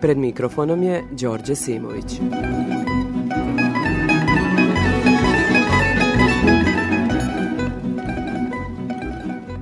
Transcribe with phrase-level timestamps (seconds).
[0.00, 2.20] Pred mikrofonom je Đorđe Simović.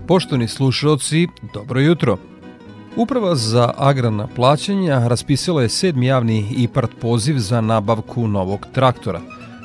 [0.09, 2.19] Poštovni slušalci, dobro jutro.
[2.97, 9.21] Uprava za agrarna plaćanja raspisala je sedmi javni IPART poziv za nabavku novog traktora.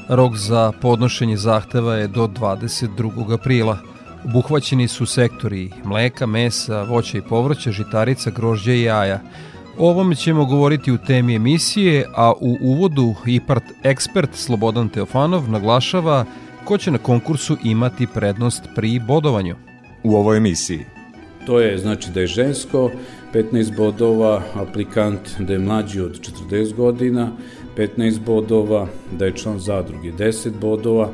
[0.09, 3.33] Rok za podnošenje zahteva je do 22.
[3.33, 3.77] aprila.
[4.25, 9.19] Obuhvaćeni su sektori mleka, mesa, voća i povrća, žitarica, grožđa i jaja.
[9.79, 16.25] O ovome ćemo govoriti u temi emisije, a u uvodu IPART ekspert Slobodan Teofanov naglašava
[16.65, 19.55] ko će na konkursu imati prednost pri bodovanju.
[20.03, 20.85] U ovoj emisiji
[21.45, 22.91] To je znači da je žensko,
[23.33, 26.19] 15 bodova, aplikant da je mlađi od
[26.51, 27.31] 40 godina,
[27.77, 31.09] 15 bodova, da je član zadruge 10 bodova,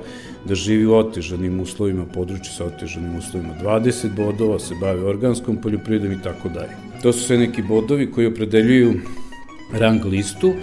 [0.45, 6.11] da živi u otežanim uslovima, području sa otežanim uslovima 20 bodova, se bavi organskom poljoprivredom
[6.11, 6.84] i tako dalje.
[7.03, 8.93] To su sve neki bodovi koji opredeljuju
[9.73, 10.53] rang listu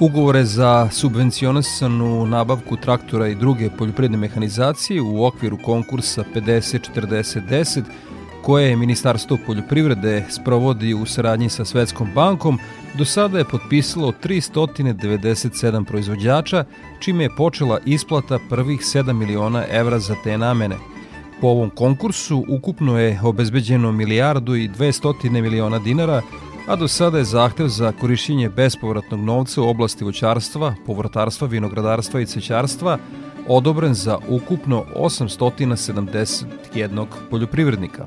[0.00, 7.82] Ugovore za subvencionisanu nabavku traktora i druge poljoprivredne mehanizacije u okviru konkursa 50-40-10
[8.42, 12.58] koje Ministarstvo poljoprivrede sprovodi u saradnji sa Svetskom bankom,
[12.94, 16.64] do sada je potpisalo 397 proizvođača,
[17.00, 20.76] čime je počela isplata prvih 7 miliona evra za te namene.
[21.40, 26.22] Po ovom konkursu ukupno je obezbeđeno milijardu i 200 miliona dinara,
[26.68, 32.26] a do sada je zahtev za korišćenje bespovratnog novca u oblasti voćarstva, povrtarstva, vinogradarstva i
[32.26, 32.98] cećarstva
[33.48, 38.06] odobren za ukupno 871 poljoprivrednika.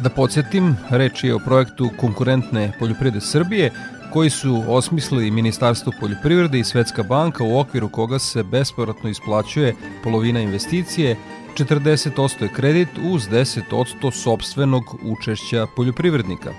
[0.00, 3.70] Da podsjetim, reč je o projektu konkurentne poljoprivrede Srbije,
[4.12, 10.40] koji su osmislili Ministarstvo poljoprivrede i Svetska banka u okviru koga se bespovratno isplaćuje polovina
[10.40, 11.16] investicije,
[11.58, 16.52] 40% je kredit uz 10% sobstvenog učešća poljoprivrednika.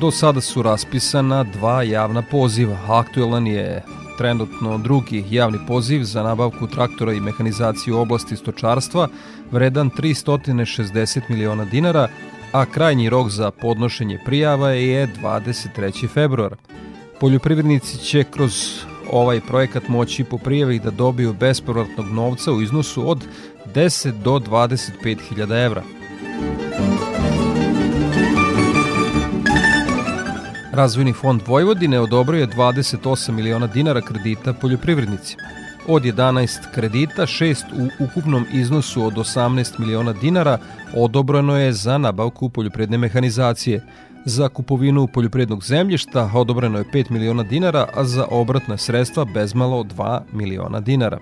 [0.00, 2.78] Do sada su raspisana dva javna poziva.
[2.88, 3.82] Aktuelan je
[4.18, 9.08] trenutno drugi javni poziv za nabavku traktora i mehanizaciju u oblasti stočarstva
[9.50, 12.08] vredan 360 miliona dinara,
[12.54, 16.08] a krajnji rok za podnošenje prijava je 23.
[16.08, 16.54] februar.
[17.20, 18.52] Poljoprivrednici će kroz
[19.10, 23.24] ovaj projekat moći po prijavi da dobiju bespovratnog novca u iznosu od
[23.74, 25.82] 10 do 25 hiljada evra.
[30.72, 35.63] Razvojni fond Vojvodine odobrio je 28 miliona dinara kredita poljoprivrednicima.
[35.88, 40.58] Od 11 kredita, 6 u ukupnom iznosu od 18 miliona dinara
[40.96, 43.86] odobrano je za nabavku poljoprivredne mehanizacije.
[44.24, 50.20] Za kupovinu poljoprivrednog zemljišta odobreno je 5 miliona dinara, a za obratna sredstva bezmalo 2
[50.32, 51.18] miliona dinara.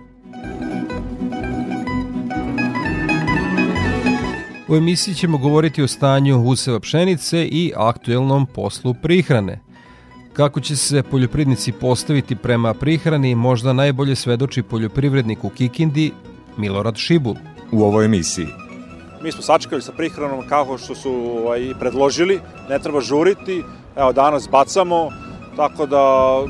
[4.68, 9.60] U emisiji ćemo govoriti o stanju useva pšenice i aktuelnom poslu prihrane.
[10.32, 16.12] Kako će se poljoprivrednici postaviti prema prihrani možda najbolje svedoči poljoprivrednik u Kikindi
[16.56, 17.34] Milorad Šibul.
[17.72, 18.46] u ovoj emisiji.
[19.22, 23.62] Mi smo sačekali sa prihranom kako što su ovaj, predložili, ne treba žuriti,
[23.96, 25.10] evo danas bacamo,
[25.56, 26.02] tako da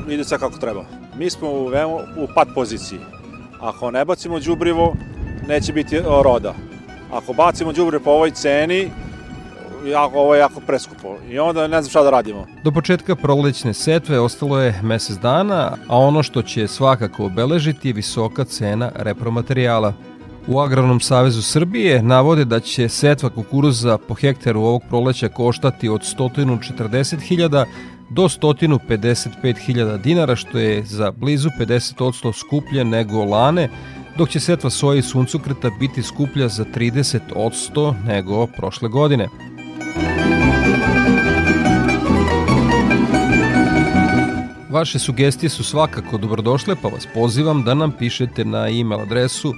[0.09, 0.85] ide sve kako treba.
[1.17, 2.99] Mi smo u, veoma, u pad poziciji.
[3.59, 4.95] Ako ne bacimo đubrivo,
[5.47, 6.53] neće biti roda.
[7.11, 8.91] Ako bacimo đubrivo po ovoj ceni,
[9.85, 11.15] jako, ovo je jako preskupo.
[11.29, 12.45] I onda ne znam šta da radimo.
[12.63, 17.93] Do početka prolećne setve ostalo je mesec dana, a ono što će svakako obeležiti je
[17.93, 19.93] visoka cena repromaterijala.
[20.47, 26.01] U Agrarnom savezu Srbije navode da će setva kukuruza po hektaru ovog proleća koštati od
[26.01, 27.65] 140.000
[28.09, 33.69] do 155.000 dinara, što je za blizu 50% skuplje nego lane,
[34.17, 39.27] dok će setva soje i suncokreta biti skuplja za 30% nego prošle godine.
[44.73, 49.53] Vaše sugestije su svakako dobrodošle, pa vas pozivam da nam pišete na e-mail adresu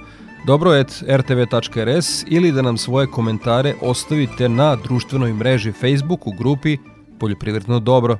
[0.46, 6.76] dobro.rtv.rs ili da nam svoje komentare ostavite na društvenoj mreži Facebook u grupi
[7.18, 8.18] Poljoprivredno dobro.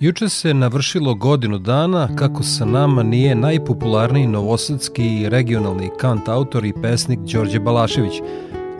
[0.00, 6.72] Juče se navršilo godinu dana kako sa nama nije najpopularniji novosadski regionalni kant autor i
[6.82, 8.12] pesnik Đorđe Balašević.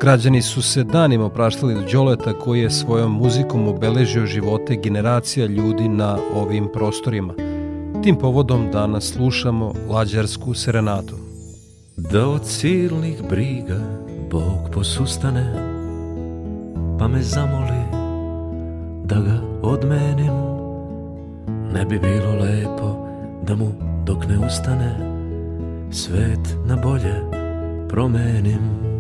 [0.00, 5.88] Građani su se danima opraštali do Đoleta koji je svojom muzikom obeležio živote generacija ljudi
[5.88, 7.34] na ovim prostorima.
[8.02, 11.14] Tim povodom danas slušamo Lađarsku serenatu.
[11.96, 13.80] Da od silnih briga
[14.30, 15.54] Bog posustane
[16.98, 17.84] Pa me zamoli
[19.04, 20.32] da ga odmenim
[21.72, 23.06] Ne bi bilo lepo
[23.42, 23.72] da mu
[24.04, 24.96] dok ne ustane
[25.90, 27.22] Svet na bolje
[27.88, 28.95] promenim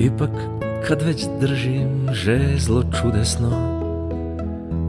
[0.00, 0.30] Ipak
[0.88, 3.50] kad već držim žezlo čudesno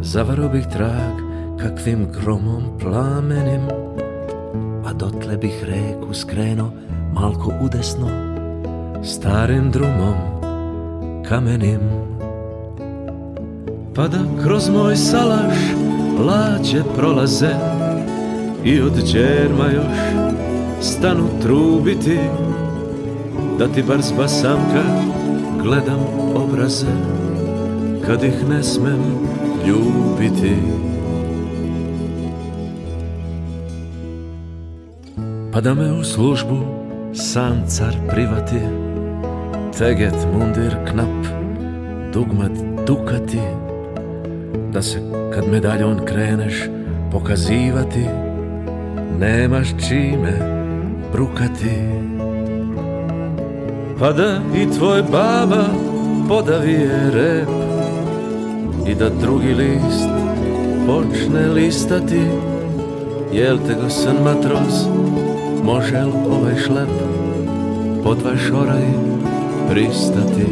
[0.01, 1.15] Zavaro bih trag
[1.59, 3.61] kakvim gromom plamenim
[4.85, 6.71] A dotle bih reku skreno
[7.13, 8.07] malko udesno
[9.03, 10.15] Starim drumom
[11.29, 11.79] kamenim.
[13.95, 15.55] Pa da kroz moj salaš
[16.25, 17.55] lađe prolaze
[18.63, 19.97] I od džerma još
[20.81, 22.19] stanu trubiti
[23.61, 24.83] Da ti bar s basamka
[25.61, 25.99] gledam
[26.35, 26.93] obraze.
[28.05, 28.99] Kad ih ne smem
[29.67, 30.55] ljubiti.
[35.53, 36.57] Pa da me u službu
[37.13, 38.59] sam car privati.
[39.77, 41.25] Teget, mundir, knap,
[42.13, 42.51] dugmat,
[42.87, 43.41] dukati.
[44.73, 44.99] Da se
[45.33, 46.69] kad medaljon kreneš
[47.11, 48.05] pokazivati
[49.19, 50.33] Nemaš čime
[51.13, 52.01] brukati
[54.01, 55.65] pa da i tvoj baba
[56.27, 57.49] podavije rep.
[58.87, 60.09] I da drugi list
[60.87, 62.21] počne listati
[63.33, 64.85] Jel te go san matros,
[65.63, 66.89] može li ovaj šlep
[68.03, 68.85] Po dva šoraj
[69.69, 70.45] pristati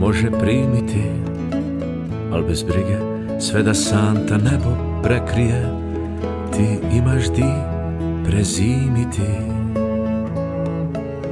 [0.00, 1.02] može primiti
[2.32, 2.98] Al bez brige,
[3.40, 5.70] sve da santa nebo prekrije
[6.56, 7.52] Ti imaš di
[8.24, 9.30] prezimiti.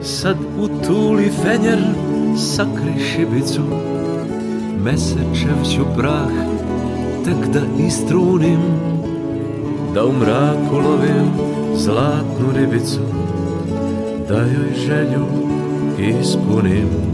[0.02, 1.78] Sad u tuli fenjer
[2.38, 3.62] sakri šibicu
[4.84, 6.32] Mesečev ću prah
[7.24, 8.60] tek da istrunim
[9.94, 11.30] Da u mraku lovim
[11.76, 13.00] zlatnu ribicu
[14.28, 15.26] da joj želju
[16.20, 17.11] ispunim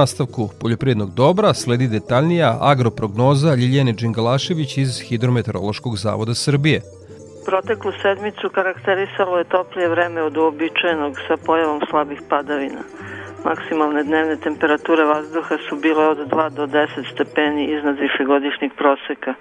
[0.00, 6.78] nastavku poljoprivrednog dobra sledi detaljnija agroprognoza Ljiljene Đingalašević iz Hidrometeorološkog zavoda Srbije.
[7.46, 12.82] Proteklu sedmicu karakterisalo je toplije vreme od uobičajenog sa pojavom slabih padavina.
[13.44, 19.34] Maksimalne dnevne temperature vazduha su bile od 2 do 10 stepeni iznad višegodišnjeg proseka.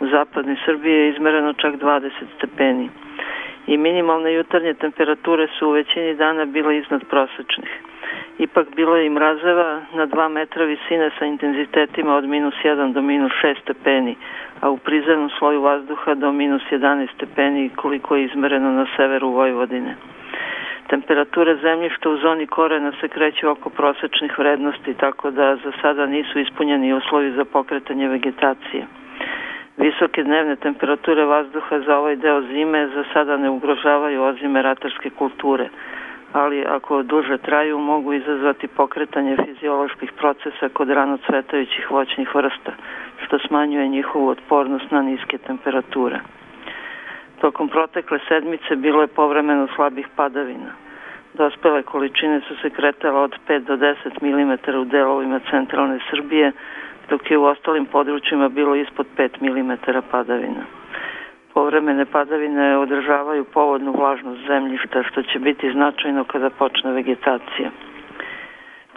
[0.00, 2.88] U zapadnoj Srbiji je izmereno čak 20 stepeni.
[3.68, 7.70] I minimalne jutarnje temperature su u većini dana bile iznad prosečnih.
[8.38, 13.02] Ipak bilo je i mrazeva na 2 metra visine sa intenzitetima od minus 1 do
[13.02, 14.16] minus 6 stepeni,
[14.60, 19.96] a u prizemnom sloju vazduha do minus 11 stepeni koliko je izmereno na severu Vojvodine.
[20.86, 26.38] Temperature zemljišta u zoni korena se kreću oko prosečnih vrednosti, tako da za sada nisu
[26.38, 28.86] ispunjeni uslovi za pokretanje vegetacije.
[29.78, 35.68] Visoke dnevne temperature vazduha za ovaj deo zime za sada ne ugrožavaju ozime ratarske kulture–
[36.32, 42.72] ali ako duže traju mogu izazvati pokretanje fizioloških procesa kod rano cvetajućih voćnih vrsta,
[43.24, 46.20] što smanjuje njihovu otpornost na niske temperature.
[47.40, 50.72] Tokom protekle sedmice bilo je povremeno slabih padavina.
[51.34, 56.52] Dospele količine su se kretale od 5 do 10 mm u delovima centralne Srbije,
[57.08, 59.72] dok je u ostalim područjima bilo ispod 5 mm
[60.10, 60.64] padavina.
[61.54, 67.70] Povremene padavine održavaju povodnu vlažnost zemljišta, što će biti značajno kada počne vegetacija.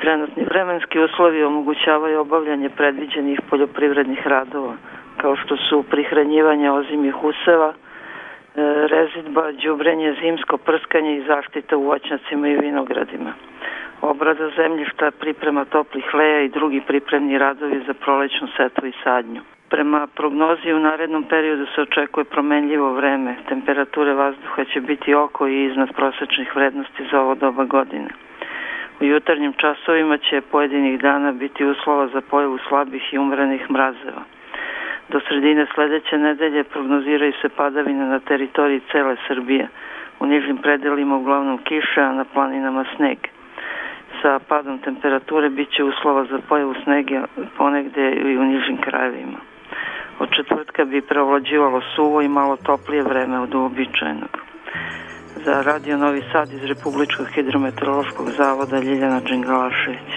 [0.01, 4.73] Trenutni vremenski uslovi omogućavaju obavljanje predviđenih poljoprivrednih radova,
[5.17, 7.75] kao što su prihranjivanje ozimih useva, e,
[8.87, 13.33] rezidba, đubrenje, zimsko prskanje i zaštita u voćnjacima i vinogradima.
[14.01, 19.41] Obrada zemljišta, priprema toplih leja i drugi pripremni radovi za prolećnu setvu i sadnju.
[19.69, 23.35] Prema prognozi u narednom periodu se očekuje promenljivo vreme.
[23.49, 28.09] Temperature vazduha će biti oko i iznad prosečnih vrednosti za ovo doba godine.
[29.01, 34.23] U jutarnjim časovima će pojedinih dana biti uslova za pojavu slabih i umrenih mrazeva.
[35.09, 39.67] Do sredine sledeće nedelje prognoziraju se padavine na teritoriji cele Srbije.
[40.19, 43.17] U nižim predelima uglavnom kiša, a na planinama sneg.
[44.21, 47.25] Sa padom temperature biće uslova za pojavu snega
[47.57, 49.39] ponegde i u nižim krajevima.
[50.19, 54.33] Od četvrtka bi preovlađivalo suvo i malo toplije vreme od uobičajenog.
[55.45, 60.09] Za Radio Novi Sad iz Republičkog hidrometeorološkog zavoda Ljiljana Đingalašević.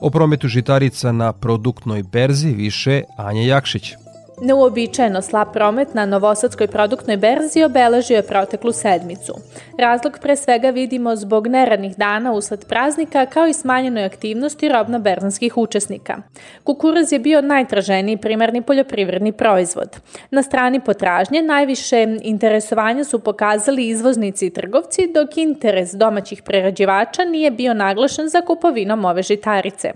[0.00, 4.01] O prometu žitarica na produktnoj berzi više Anja Jakšić.
[4.44, 9.34] Neuobičajeno slab promet na Novosadskoj produktnoj berzi obeležio je proteklu sedmicu.
[9.78, 16.16] Razlog pre svega vidimo zbog neradnih dana usled praznika kao i smanjenoj aktivnosti robno-berzanskih učesnika.
[16.64, 19.96] Kukuruz je bio najtraženiji primarni poljoprivredni proizvod.
[20.30, 27.50] Na strani potražnje najviše interesovanja su pokazali izvoznici i trgovci, dok interes domaćih prerađivača nije
[27.50, 29.92] bio naglašen za kupovinom ove žitarice.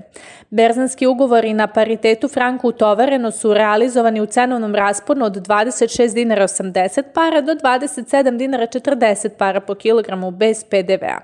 [0.51, 7.03] Berzanski ugovori na paritetu franku utovareno su realizovani u cenovnom rasponu od 26 dinara 80
[7.15, 11.21] para do 27 dinara 40 para po kilogramu bez PDV-a,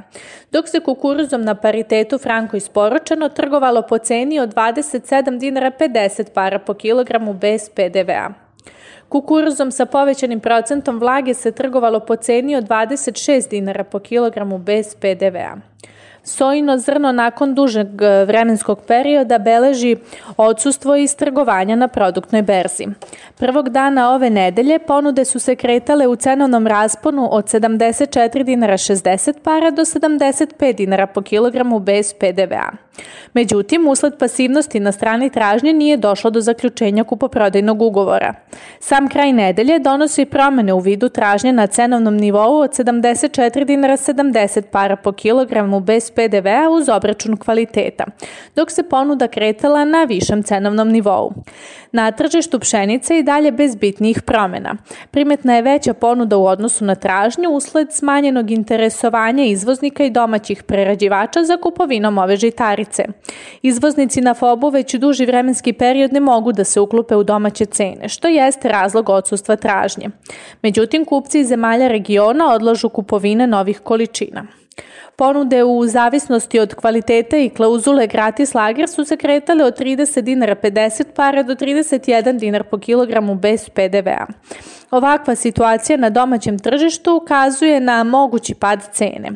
[0.52, 6.58] dok se kukuruzom na paritetu franko isporučeno trgovalo po ceni od 27 dinara 50 para
[6.58, 8.30] po kilogramu bez PDV-a.
[9.08, 14.94] Kukuruzom sa povećanim procentom vlage se trgovalo po ceni od 26 dinara po kilogramu bez
[14.94, 15.56] PDV-a.
[16.24, 19.96] Sojino zrno nakon dužeg e, vremenskog perioda beleži
[20.36, 22.86] odsustvo iz trgovanja na produktnoj berzi.
[23.38, 29.32] Prvog dana ove nedelje ponude su se kretale u cenovnom rasponu od 74 dinara 60
[29.42, 32.70] para do 75 dinara po kilogramu bez PDV-a.
[33.34, 38.34] Međutim, usled pasivnosti na strani tražnje nije došlo do zaključenja kupoprodajnog ugovora.
[38.80, 44.62] Sam kraj nedelje donosi promene u vidu tražnje na cenovnom nivou od 74 dinara 70
[44.62, 48.04] para po kilogramu bez PDV-a uz obračun kvaliteta,
[48.56, 51.32] dok se ponuda kretala na višem cenovnom nivou.
[51.92, 54.76] Na tržištu pšenice i dalje bez bitnijih promena.
[55.10, 61.44] Primetna je veća ponuda u odnosu na tražnju usled smanjenog interesovanja izvoznika i domaćih prerađivača
[61.44, 63.04] za kupovinom ove žitarice.
[63.62, 68.08] Izvoznici na FOBu već duži vremenski period ne mogu da se uklupe u domaće cene,
[68.08, 70.08] što jeste razlog odsustva tražnje.
[70.62, 74.61] Međutim, kupci iz zemalja regiona odlažu kupovine novih količina.
[75.16, 80.56] Ponude u zavisnosti od kvaliteta i klauzule gratis lager su se kretale od 30 dinara
[80.56, 84.26] 50 para do 31 dinar po kilogramu bez PDV-a.
[84.90, 89.30] Ovakva situacija na domaćem tržištu ukazuje na mogući pad cene.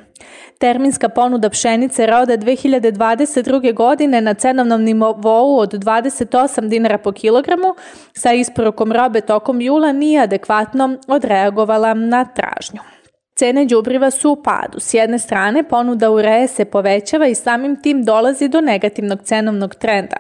[0.58, 3.74] Terminska ponuda pšenice roda 2022.
[3.74, 7.74] godine na cenovnom nivou od 28 dinara po kilogramu
[8.12, 12.95] sa isporukom robe tokom jula nije adekvatno odreagovala na tražnju.
[13.36, 14.80] Cene đubriva su u padu.
[14.80, 20.16] S jedne strane, ponuda ureje se povećava i samim tim dolazi do negativnog cenovnog trenda,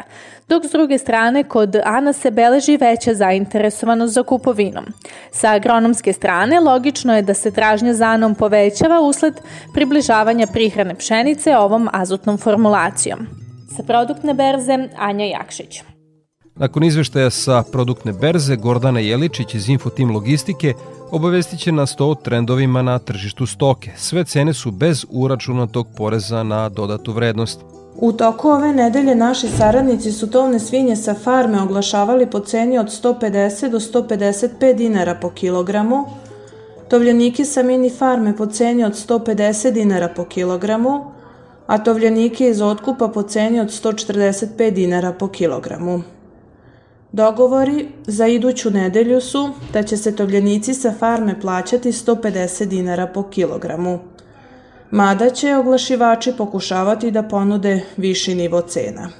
[0.48, 4.84] dok s druge strane kod Ana se beleži veća zainteresovanost za kupovinom.
[5.32, 9.40] Sa agronomske strane, logično je da se tražnja za Anom povećava usled
[9.74, 13.26] približavanja prihrane pšenice ovom azotnom formulacijom.
[13.76, 15.95] Sa produktne berze, Anja Jakšić.
[16.58, 20.74] Nakon izveštaja sa produktne berze, Gordana Jeličić iz Infotim Logistike
[21.10, 23.90] obavestit će nas to o trendovima na tržištu stoke.
[23.96, 27.60] Sve cene su bez uračunatog poreza na dodatu vrednost.
[27.96, 32.86] U toku ove nedelje naši saradnici su tovne svinje sa farme oglašavali po ceni od
[32.86, 36.04] 150 do 155 dinara po kilogramu,
[36.88, 41.04] tovljenike sa mini farme po ceni od 150 dinara po kilogramu,
[41.66, 46.15] a tovljenike iz otkupa po ceni od 145 dinara po kilogramu.
[47.12, 53.22] Dogovori za iduću nedelju su da će se tovljenici sa farme plaćati 150 dinara po
[53.22, 53.98] kilogramu.
[54.90, 59.10] Mada će oglašivači pokušavati da ponude viši nivo cena.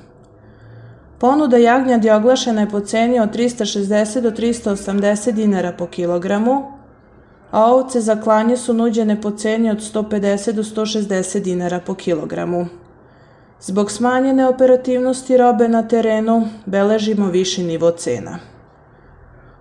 [1.18, 6.72] Ponuda jagnjadi oglašena je po ceni od 360 do 380 dinara po kilogramu,
[7.50, 12.66] a ovce za klanje su nuđene po ceni od 150 do 160 dinara po kilogramu.
[13.60, 18.38] Zbog smanjene operativnosti robe na terenu beležimo viši nivo cena.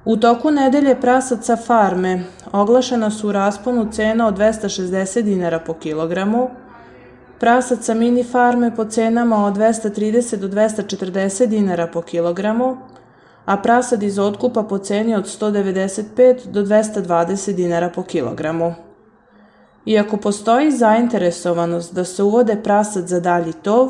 [0.05, 6.49] U toku nedelje prasaca farme oglašena su u rasponu cena od 260 dinara po kilogramu,
[7.39, 12.77] prasaca mini farme po cenama od 230 do 240 dinara po kilogramu,
[13.45, 18.73] a prasad iz otkupa po ceni od 195 do 220 dinara po kilogramu.
[19.85, 23.89] Iako postoji zainteresovanost da se uvode prasad za dalji tov,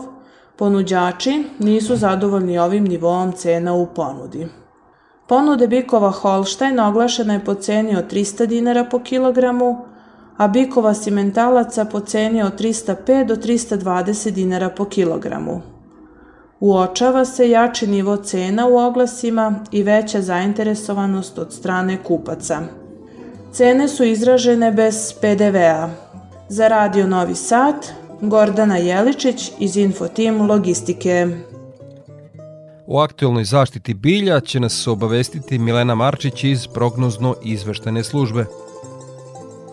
[0.55, 4.47] ponuđači nisu zadovoljni ovim nivoom cena u ponudi.
[5.27, 9.77] Ponude bikova Holštajn oglašena je po ceni od 300 dinara po kilogramu,
[10.37, 15.61] a bikova simentalaca po ceni od 305 do 320 dinara po kilogramu.
[16.59, 22.84] Uočava se jači nivo cena u oglasima i veća zainteresovanost od strane kupaca.
[23.55, 25.89] Cene su izražene bez PDV-a.
[26.49, 27.75] Za Radio Novi Sad,
[28.21, 31.27] Gordana Jeličić iz Infotim Logistike.
[32.87, 38.45] O aktualnoj zaštiti bilja će nas obavestiti Milena Marčić iz prognozno izveštene službe.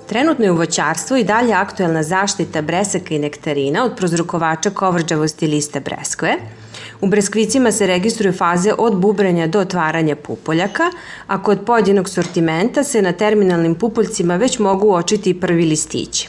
[0.09, 5.81] Trenutno je u voćarstvu i dalje aktuelna zaštita bresaka i nektarina od prozrukovača kovrđavosti liste
[5.81, 6.37] breskve.
[7.03, 10.91] U breskvicima se registruju faze od bubranja do otvaranja pupoljaka,
[11.27, 16.29] a kod pojedinog sortimenta se na terminalnim pupoljcima već mogu uočiti i prvi listići.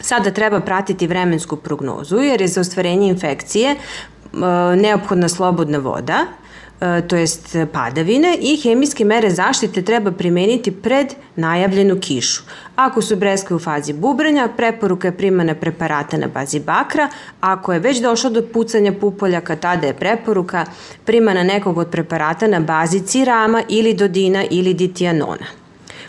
[0.00, 3.76] Sada treba pratiti vremensku prognozu jer je za ostvarenje infekcije
[4.76, 6.41] neophodna slobodna voda, e,
[7.08, 12.42] to jest padavine i hemijske mere zaštite treba primeniti pred najavljenu kišu.
[12.76, 17.08] Ako su breskve u fazi bubranja, preporuka je primana preparata na bazi bakra,
[17.40, 20.64] ako je već došlo do pucanja pupoljaka, tada je preporuka
[21.04, 25.61] primana nekog od preparata na bazi cirama ili dodina ili ditijanona.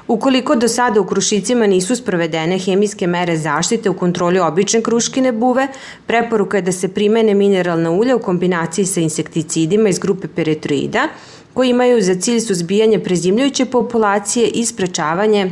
[0.07, 5.67] Ukoliko do sada u krušicima nisu sprovedene hemijske mere zaštite u kontroli obične kruškine buve,
[6.07, 11.07] preporuka je da se primene mineralna ulja u kombinaciji sa insekticidima iz grupe peretroida,
[11.53, 15.51] koji imaju za cilj suzbijanje prezimljujuće populacije i sprečavanje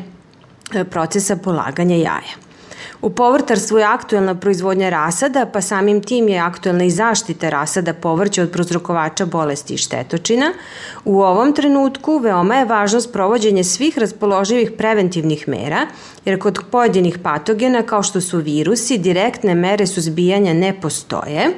[0.73, 2.50] e, procesa polaganja jaja.
[3.01, 8.43] U povrtarstvu je aktuelna proizvodnja rasada, pa samim tim je aktuelna i zaštita rasada povrća
[8.43, 10.53] od prozrokovača bolesti i štetočina.
[11.05, 15.87] U ovom trenutku veoma je važno sprovođenje svih raspoloživih preventivnih mera,
[16.25, 21.53] jer kod pojedinih patogena kao što su virusi, direktne mere suzbijanja ne postoje,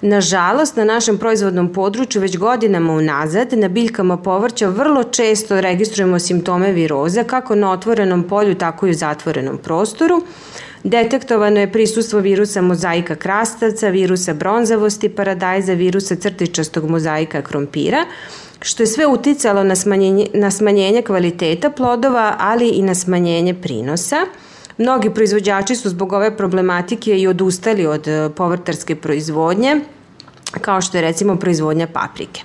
[0.00, 6.72] Nažalost, na našem proizvodnom području već godinama unazad na biljkama povrća vrlo često registrujemo simptome
[6.72, 10.22] viroza kako na otvorenom polju, tako i u zatvorenom prostoru.
[10.84, 18.04] Detektovano je prisustvo virusa mozaika krastavca, virusa bronzavosti paradajza, virusa crtičastog mozaika krompira,
[18.60, 24.16] što je sve uticalo na smanjenje, na smanjenje kvaliteta plodova, ali i na smanjenje prinosa.
[24.78, 29.80] Mnogi proizvođači su zbog ove problematike i odustali od e, povrtarske proizvodnje,
[30.60, 32.42] kao što je recimo proizvodnja paprike.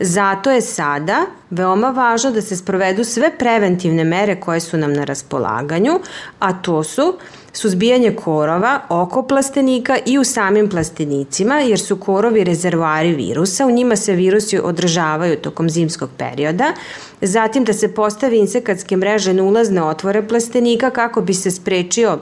[0.00, 5.04] Zato je sada veoma važno da se sprovedu sve preventivne mere koje su nam na
[5.04, 6.00] raspolaganju,
[6.38, 7.18] a to su
[7.52, 13.96] suzbijanje korova oko plastenika i u samim plastenicima, jer su korovi rezervoari virusa, u njima
[13.96, 16.72] se virusi održavaju tokom zimskog perioda,
[17.20, 22.18] zatim da se postavi insekatske mreže na ulazne otvore plastenika kako bi se sprečio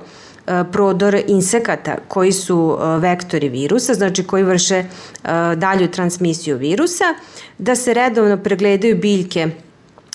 [0.47, 4.87] e, prodor insekata koji su e, vektori virusa, znači koji vrše e,
[5.57, 7.05] dalju transmisiju virusa,
[7.59, 9.51] da se redovno pregledaju biljke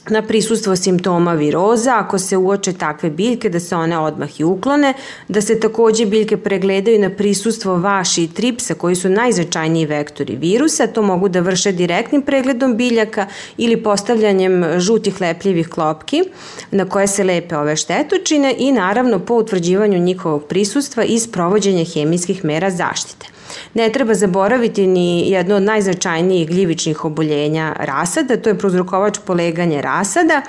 [0.09, 4.93] na prisustvo simptoma viroza, ako se uoče takve biljke, da se one odmah i uklone,
[5.27, 10.87] da se takođe biljke pregledaju na prisustvo vaši i tripsa koji su najznačajniji vektori virusa,
[10.87, 16.23] to mogu da vrše direktnim pregledom biljaka ili postavljanjem žutih lepljivih klopki
[16.71, 22.45] na koje se lepe ove štetočine i naravno po utvrđivanju njihovog prisustva i sprovođenje hemijskih
[22.45, 23.40] mera zaštite.
[23.73, 30.41] Ne treba zaboraviti ni jedno od najznačajnijih gljivičnih oboljenja rasada, to je prozrokovač poleganje rasada,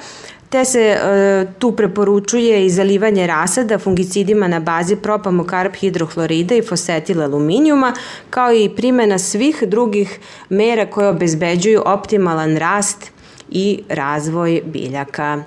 [0.52, 7.22] te se e, tu preporučuje i zalivanje rasada fungicidima na bazi propamokarp hidrohlorida i fosetil
[7.22, 7.94] aluminijuma,
[8.30, 13.10] kao i primena svih drugih mera koje obezbeđuju optimalan rast
[13.50, 15.44] i razvoj biljaka.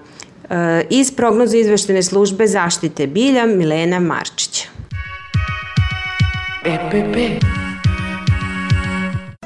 [0.49, 4.67] E, iz prognoza izveštene službe zaštite bilja Milena Marčića.
[6.65, 7.64] EPP.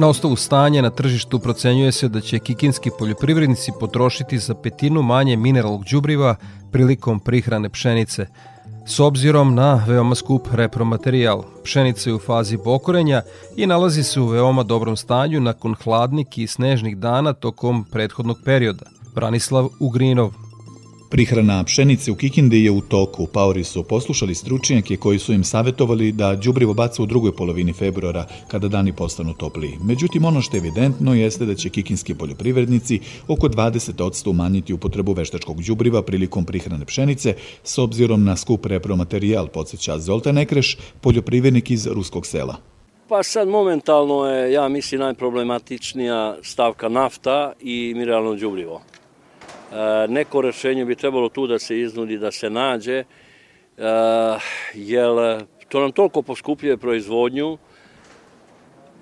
[0.00, 5.36] Na osnovu stanja na tržištu procenjuje se da će kikinski poljoprivrednici potrošiti za petinu manje
[5.36, 6.36] mineralnog đubriva
[6.72, 8.26] prilikom prihrane pšenice,
[8.86, 11.42] s obzirom na veoma skup repromaterijal.
[11.64, 13.22] Pšenica je u fazi bokorenja
[13.56, 18.86] i nalazi se u veoma dobrom stanju nakon hladnih i snežnih dana tokom prethodnog perioda.
[19.14, 20.32] Branislav Ugrinov,
[21.10, 23.26] Prihrana pšenice u Kikindi je u toku.
[23.26, 28.26] Paori su poslušali stručnjake koji su im savetovali da đubrivo baca u drugoj polovini februara,
[28.48, 29.78] kada dani postanu topliji.
[29.84, 35.62] Međutim, ono što je evidentno jeste da će kikinski poljoprivrednici oko 20% umanjiti upotrebu veštačkog
[35.62, 42.26] đubriva prilikom prihrane pšenice, s obzirom na skup repromaterijal, podsjeća Zoltan Ekreš, poljoprivrednik iz Ruskog
[42.26, 42.56] sela.
[43.08, 48.80] Pa sad momentalno je, ja mislim, najproblematičnija stavka nafta i mineralno đubrivo.
[49.72, 53.04] E, neko rešenje bi trebalo tu da se iznudi, da se nađe, e,
[54.74, 57.58] jer to nam toliko poskupljuje proizvodnju,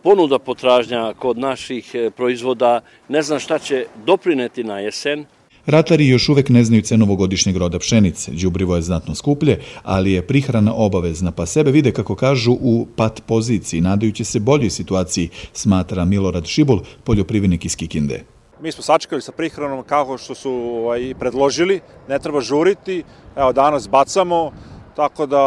[0.02, 5.26] ponuda potražnja kod naših e, proizvoda, ne znam šta će doprineti na jesen,
[5.66, 8.30] Ratari još uvek ne znaju cenu ovogodišnjeg roda pšenice.
[8.30, 13.22] Đubrivo je znatno skuplje, ali je prihrana obavezna, pa sebe vide, kako kažu, u pat
[13.26, 18.35] poziciji, nadajući se boljoj situaciji, smatra Milorad Šibul, poljoprivrednik iz Kikinde.
[18.60, 23.04] Mi smo sačekali sa prihranom kako što su ovaj, predložili, ne treba žuriti,
[23.36, 24.52] evo danas bacamo,
[24.94, 25.42] tako da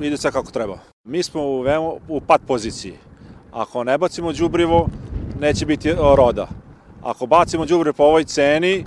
[0.00, 0.78] ide sve kako treba.
[1.04, 1.64] Mi smo u,
[2.08, 2.94] u pat poziciji.
[3.52, 4.88] Ako ne bacimo đubrivo,
[5.40, 6.48] neće biti roda.
[7.02, 8.84] Ako bacimo đubrivo po ovoj ceni,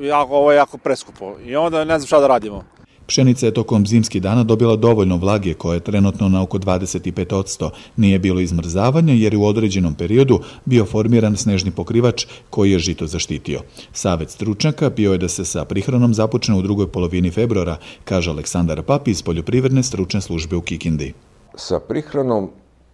[0.00, 1.34] jako, ovo je jako preskupo.
[1.44, 2.64] I onda ne znam šta da radimo.
[3.06, 7.70] Pšenica je tokom zimskih dana dobila dovoljno vlage koje je trenutno na oko 25%.
[7.96, 13.06] Nije bilo izmrzavanja jer je u određenom periodu bio formiran snežni pokrivač koji je žito
[13.06, 13.60] zaštitio.
[13.92, 18.82] Savet stručnjaka bio je da se sa prihranom započne u drugoj polovini februara, kaže Aleksandar
[18.82, 21.12] Papi iz poljoprivredne stručne službe u Kikindi.
[21.54, 22.50] Sa prihranom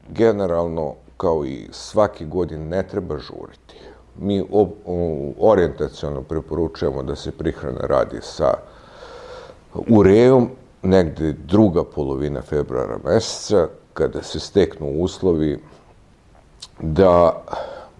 [0.09, 3.75] generalno kao i svaki godin ne treba žuriti.
[4.19, 4.43] Mi
[5.39, 8.55] orijentacijalno preporučujemo da se prihrana radi sa
[9.75, 10.49] urejom
[10.83, 15.59] negde druga polovina februara meseca, kada se steknu uslovi
[16.81, 17.43] da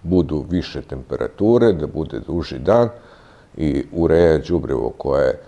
[0.03, 2.89] budu više temperature, da bude duži dan
[3.57, 5.39] i ureja đubrivo koje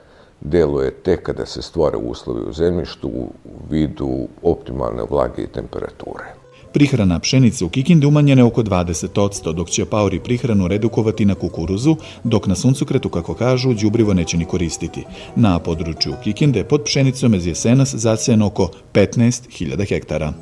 [0.41, 3.29] deluje tek kada se stvore uslovi u zemljištu u
[3.69, 6.42] vidu optimalne vlage i temperature.
[6.73, 11.95] Prihrana pšenice u Kikinde umanjena je oko 20%, dok će paori prihranu redukovati na kukuruzu,
[12.23, 15.03] dok na suncukretu, kako kažu, đubrivo neće ni koristiti.
[15.36, 20.33] Na području Kikinde pod pšenicom iz jesenas zasejeno oko 15.000 hektara.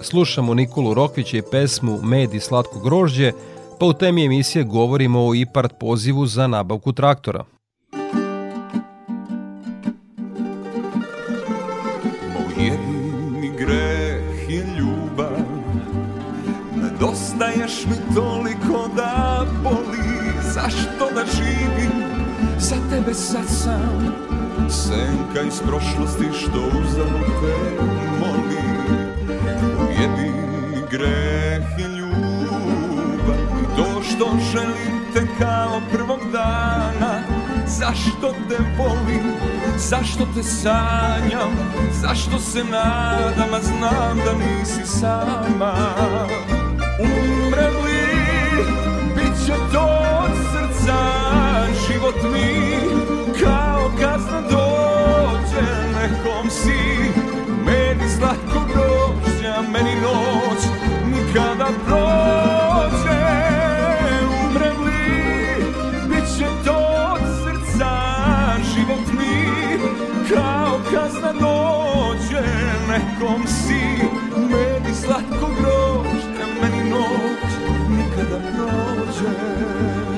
[0.00, 3.32] Slušamo Nikolu Rokvića i pesmu Med i slatko grožđe,
[3.80, 7.44] pa u temi emisije govorimo o IPART pozivu za nabavku traktora.
[17.88, 20.04] Mi toliko da boli.
[20.52, 21.92] Zašto da živim
[22.58, 24.14] za tebe sad sam?
[24.70, 27.84] Senka iz prošlosti što uzalud te
[28.20, 28.64] moli.
[29.98, 30.32] Mi
[30.90, 33.36] greh i ljubav
[33.76, 37.20] to što želim te kao prvog dana.
[37.66, 39.32] Zašto te volim,
[39.76, 41.52] zašto te sanjam?
[42.02, 45.74] Zašto se nadam, a znam da nisi sama
[46.98, 48.64] umrem li,
[49.14, 49.88] bit će to
[50.52, 50.98] srca,
[51.86, 52.74] život mi.
[53.44, 57.10] Kao kazna dođe, nekom si,
[57.66, 58.08] meni
[58.72, 60.62] grožđa, meni noć
[61.06, 63.20] nikada prođe,
[64.46, 65.64] umrem li,
[66.08, 67.90] bit će to srca,
[68.74, 69.14] život
[70.34, 72.46] kao kazna dođe,
[72.88, 73.63] nekom si,
[79.24, 80.13] prođe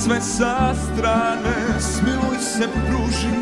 [0.00, 3.36] sve sa strane Smiluj se pruži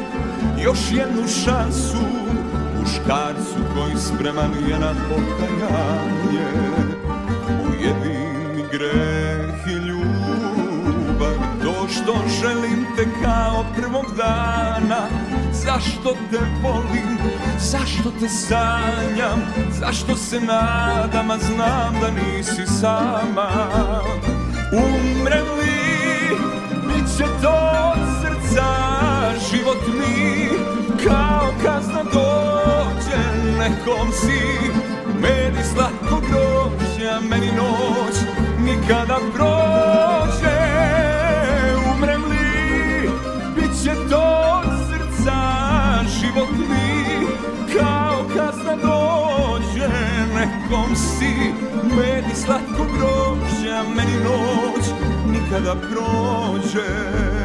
[0.65, 2.05] još jednu šansu.
[2.81, 6.47] Muškarcu koji spreman je na pokajanje
[7.67, 11.35] U jedini greh je ljubav.
[11.63, 15.09] To što želim te kao prvog dana
[15.53, 17.19] Zašto te volim,
[17.59, 19.41] zašto te sanjam
[19.81, 23.49] Zašto se nadam, a znam da nisi sama
[24.75, 26.37] Umrem li,
[26.87, 27.55] bit će to
[27.93, 28.67] od srca
[29.51, 30.49] Život mi.
[31.05, 33.21] Kao kazna dođe
[33.59, 34.71] Nekom si,
[35.21, 38.17] meni slatko grožja Meni noć
[38.65, 40.44] nikada prođe
[50.45, 51.53] Nekom si,
[51.97, 54.85] meni slatko grožja Meni noć
[55.33, 57.44] nikada prođe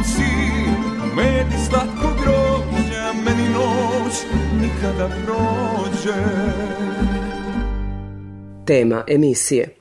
[0.00, 0.32] Nekom si,
[1.16, 4.14] meni slatko grožja Meni noć
[4.60, 6.14] nikada prođe.
[8.64, 9.76] Tema emisije.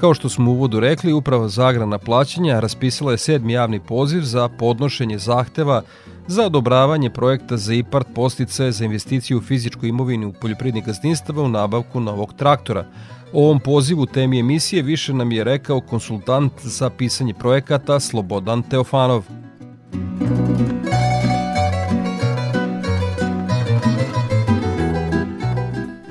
[0.00, 4.20] Kao što smo u uvodu rekli, Uprava za agrana plaćanja raspisala je sedmi javni poziv
[4.20, 5.82] za podnošenje zahteva
[6.30, 11.48] za odobravanje projekta za IPART postice za investiciju u fizičku imovinu u poljoprivrednih gazdinstava u
[11.48, 12.84] nabavku novog traktora.
[13.32, 19.24] O ovom pozivu temi emisije više nam je rekao konsultant za pisanje projekata Slobodan Teofanov.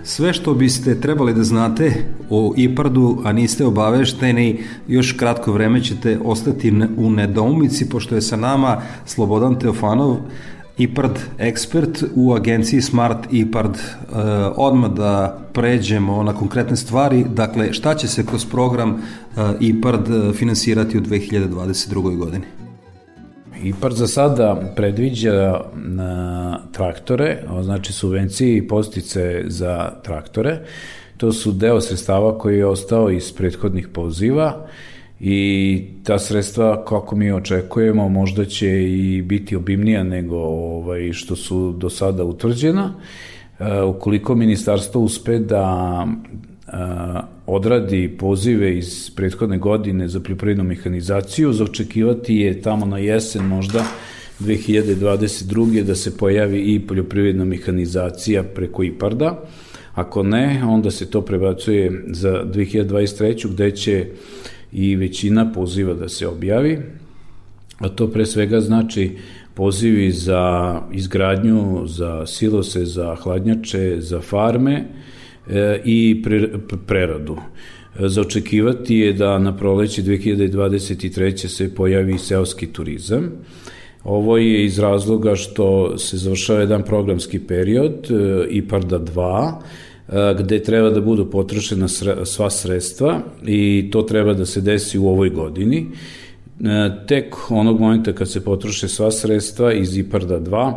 [0.10, 6.20] Sve što biste trebali da znate o IPARD-u, a niste obavešteni, još kratko vreme ćete
[6.24, 10.18] ostati u nedoumici, pošto je sa nama Slobodan Teofanov,
[10.78, 13.76] IPARD ekspert u agenciji Smart IPARD.
[13.76, 13.82] E,
[14.56, 18.98] odmah da pređemo na konkretne stvari, dakle šta će se kroz program e,
[19.60, 22.18] IPARD finansirati u 2022.
[22.18, 22.59] godini?
[23.64, 30.60] IPAR za sada predviđa na traktore, znači subvencije i postice za traktore.
[31.18, 34.68] To su deo sredstava koji je ostao iz prethodnih poziva
[35.20, 41.72] i ta sredstva, kako mi očekujemo, možda će i biti obimnija nego ovaj, što su
[41.72, 42.94] do sada utvrđena.
[43.60, 46.08] E, ukoliko ministarstvo uspe da
[47.46, 53.84] odradi pozive iz prethodne godine za poljoprivrednu mehanizaciju, za očekivati je tamo na jesen možda
[54.40, 55.84] 2022.
[55.84, 59.40] da se pojavi i poljoprivredna mehanizacija preko IPARDA.
[59.94, 63.52] Ako ne, onda se to prebacuje za 2023.
[63.52, 64.06] gde će
[64.72, 66.80] i većina poziva da se objavi,
[67.78, 69.18] a to pre svega znači
[69.54, 74.86] pozivi za izgradnju, za silose, za hladnjače, za farme,
[75.86, 76.24] i
[76.86, 77.38] preradu.
[78.00, 81.48] E, za očekivati je da na proleće 2023.
[81.48, 83.32] se pojavi seoski turizam.
[84.04, 89.54] Ovo je iz razloga što se završava jedan programski period, e, IPARDA 2,
[90.38, 91.88] gde treba da budu potrošena
[92.26, 95.86] sva sredstva i to treba da se desi u ovoj godini.
[97.08, 100.74] Tek onog momenta kad se potroše sva sredstva iz IPARDA 2,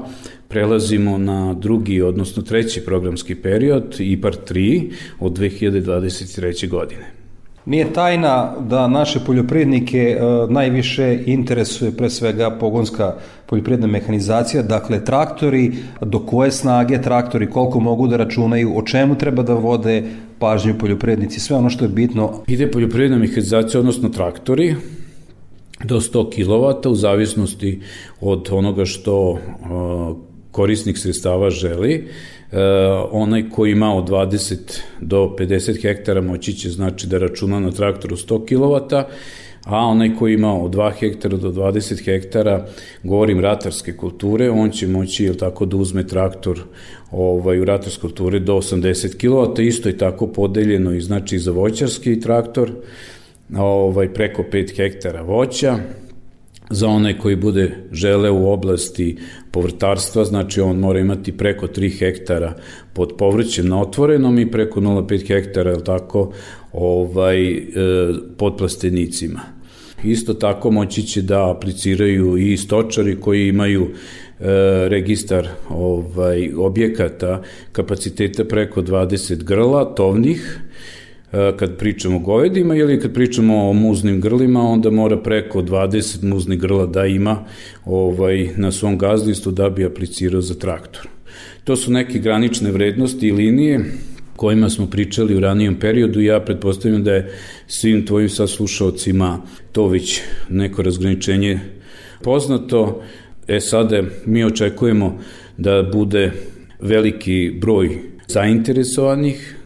[0.53, 6.69] prelazimo na drugi, odnosno treći programski period, IPAR 3, od 2023.
[6.69, 7.23] godine.
[7.67, 13.15] Nije tajna da naše poljoprivrednike e, najviše interesuje pre svega pogonska
[13.47, 19.43] poljoprivredna mehanizacija, dakle traktori, do koje snage traktori, koliko mogu da računaju, o čemu treba
[19.43, 20.03] da vode
[20.38, 22.43] pažnju poljoprivrednici, sve ono što je bitno.
[22.47, 24.75] Ide poljoprivredna mehanizacija, odnosno traktori,
[25.85, 27.81] do 100 kW u zavisnosti
[28.21, 29.38] od onoga što
[30.53, 31.95] korisnik sredstava želi,
[32.53, 32.59] e,
[33.11, 38.17] onaj koji ima od 20 do 50 hektara moći će znači da računa na traktoru
[38.17, 39.05] 100 kW,
[39.65, 42.67] a onaj koji ima od 2 hektara do 20 hektara,
[43.03, 46.61] govorim ratarske kulture, on će moći ili tako da uzme traktor
[47.11, 52.21] ovaj, u ratarske kulture do 80 kW, isto je tako podeljeno i znači za voćarski
[52.21, 52.73] traktor,
[53.57, 55.79] ovaj, preko 5 hektara voća,
[56.70, 59.16] za onaj koji bude žele u oblasti
[59.51, 62.55] povrtarstva, znači on mora imati preko 3 hektara
[62.92, 66.33] pod povrćem na otvorenom i preko 0,5 hektara, je tako,
[66.72, 67.62] ovaj, e,
[68.37, 69.40] pod plastenicima.
[70.05, 73.88] Isto tako moći će da apliciraju i stočari koji imaju
[74.88, 80.72] registar ovaj, objekata kapaciteta preko 20 grla tovnih, e,
[81.33, 86.59] kad pričamo o govedima ili kad pričamo o muznim grlima, onda mora preko 20 muznih
[86.59, 87.45] grla da ima
[87.85, 91.09] ovaj, na svom gazdinstvu da bi aplicirao za traktor.
[91.64, 93.85] To su neke granične vrednosti i linije
[94.37, 96.21] kojima smo pričali u ranijem periodu.
[96.21, 97.33] Ja pretpostavljam da je
[97.66, 99.42] svim tvojim saslušalcima
[99.73, 101.61] to već neko razgraničenje
[102.23, 103.03] poznato.
[103.49, 105.18] E sada mi očekujemo
[105.59, 106.33] da bude
[106.81, 109.57] veliki broj zainteresovanih,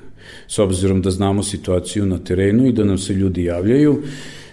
[0.49, 4.03] s obzirom da znamo situaciju na terenu i da nam se ljudi javljaju.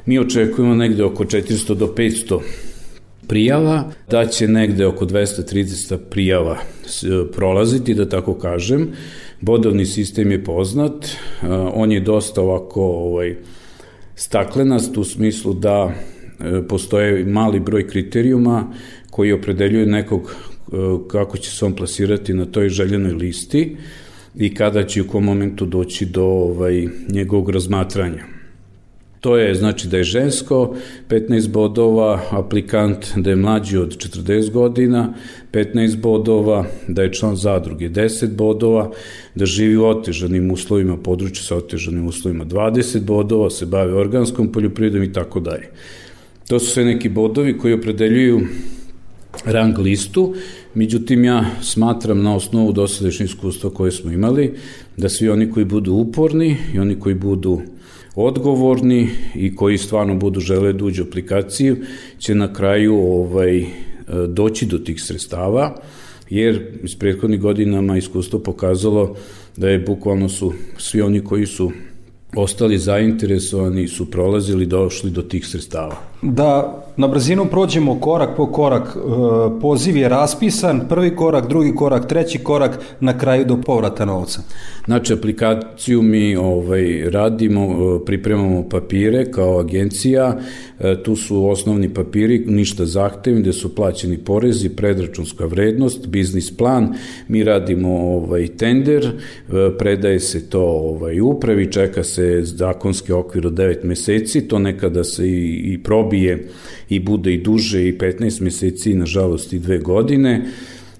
[0.05, 2.39] Mi očekujemo negde oko 400 do 500
[3.27, 6.57] prijava, da će negde oko 230 prijava
[7.35, 8.87] prolaziti, da tako kažem.
[9.41, 11.07] Bodovni sistem je poznat,
[11.73, 13.35] on je dosta ovako ovaj,
[14.15, 18.73] staklenast u smislu da e, postoje mali broj kriterijuma
[19.09, 20.75] koji opredeljuje nekog e,
[21.07, 23.77] kako će se on plasirati na toj željenoj listi
[24.35, 28.23] i kada će u kom momentu doći do ovaj, njegovog razmatranja.
[29.23, 30.75] To je znači da je žensko
[31.09, 35.13] 15 bodova, aplikant da je mlađi od 40 godina
[35.51, 38.91] 15 bodova, da je član zadruge 10 bodova,
[39.35, 45.03] da živi u otežanim uslovima, području sa otežanim uslovima 20 bodova, se bave organskom poljoprivredom
[45.03, 45.69] i tako dalje.
[46.47, 48.41] To su sve neki bodovi koji opredeljuju
[49.45, 50.33] rang listu,
[50.75, 54.53] međutim ja smatram na osnovu dosadašnjeg iskustva koje smo imali
[54.97, 57.61] da svi oni koji budu uporni i oni koji budu
[58.15, 61.77] odgovorni i koji stvarno budu žele da uđu aplikaciju
[62.19, 63.65] će na kraju ovaj
[64.27, 65.81] doći do tih sredstava
[66.29, 69.15] jer iz prethodnih godinama iskustvo pokazalo
[69.57, 71.71] da je bukvalno su svi oni koji su
[72.35, 76.12] ostali zainteresovani su prolazili došli do tih sredstava.
[76.23, 78.99] Da na brzinu prođemo korak po korak, e,
[79.61, 84.41] poziv je raspisan, prvi korak, drugi korak, treći korak, na kraju do povrata novca.
[84.85, 90.37] Znači, aplikaciju mi ovaj, radimo, e, pripremamo papire kao agencija,
[90.79, 96.93] e, tu su osnovni papiri, ništa zahtevni, gde su plaćeni porezi, predračunska vrednost, biznis plan,
[97.27, 99.11] mi radimo ovaj, tender,
[99.79, 105.29] predaje se to ovaj, upravi, čeka se zakonski okvir od 9 meseci, to nekada se
[105.29, 105.83] i, i
[106.13, 106.47] probije
[106.89, 110.45] i bude i duže i 15 meseci, nažalost i dve godine,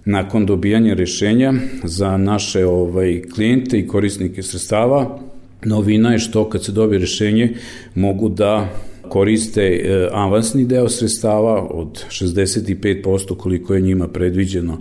[0.06, 5.20] nakon dobijanja rešenja za naše ovaj klijente i korisnike sredstava,
[5.66, 7.54] novina je što kad se dobije rešenje
[7.96, 8.70] mogu da
[9.10, 14.78] koriste e, avansni deo sredstava od 65% koliko je njima predviđeno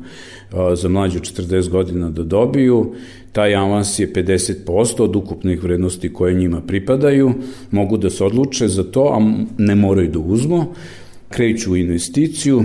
[0.74, 2.94] za mlađu 40 godina da dobiju.
[3.32, 7.34] Taj avans je 50% od ukupnih vrednosti koje njima pripadaju.
[7.70, 10.64] Mogu da se odluče za to, a ne moraju da uzmu.
[11.28, 12.64] Kreću u investiciju,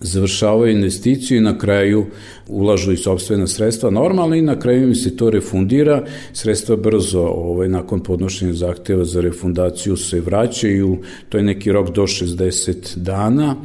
[0.00, 2.06] završavaju investiciju i na kraju
[2.48, 3.90] ulažu i sobstvena sredstva.
[3.90, 9.20] Normalno i na kraju im se to refundira, sredstva brzo ovaj, nakon podnošenja zahteva za
[9.20, 13.56] refundaciju se vraćaju, to je neki rok do 60 dana,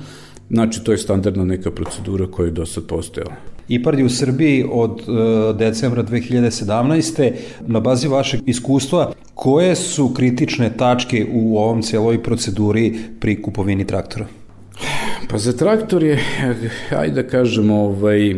[0.49, 3.54] znači to je standardna neka procedura koja je do sad postojala.
[3.67, 7.31] IPARD je u Srbiji od uh, decembra 2017.
[7.67, 14.25] Na bazi vašeg iskustva, koje su kritične tačke u ovom celoj proceduri pri kupovini traktora?
[15.29, 16.19] Pa za traktor je,
[16.99, 18.35] ajde da kažemo, ovaj,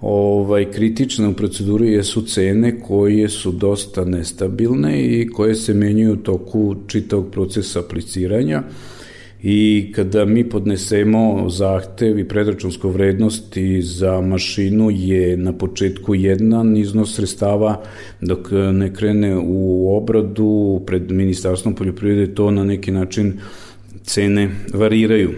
[0.00, 6.16] ovaj, kritične u proceduri jesu cene koje su dosta nestabilne i koje se menjuju u
[6.16, 8.62] toku čitavog procesa apliciranja
[9.48, 16.76] i kada mi podnesemo zahtev i predračunsku vrednost i za mašinu je na početku jedan
[16.76, 17.82] iznos sredstava
[18.20, 23.32] dok ne krene u obradu pred Ministarstvom poljoprivrede to na neki način
[24.02, 25.30] cene variraju.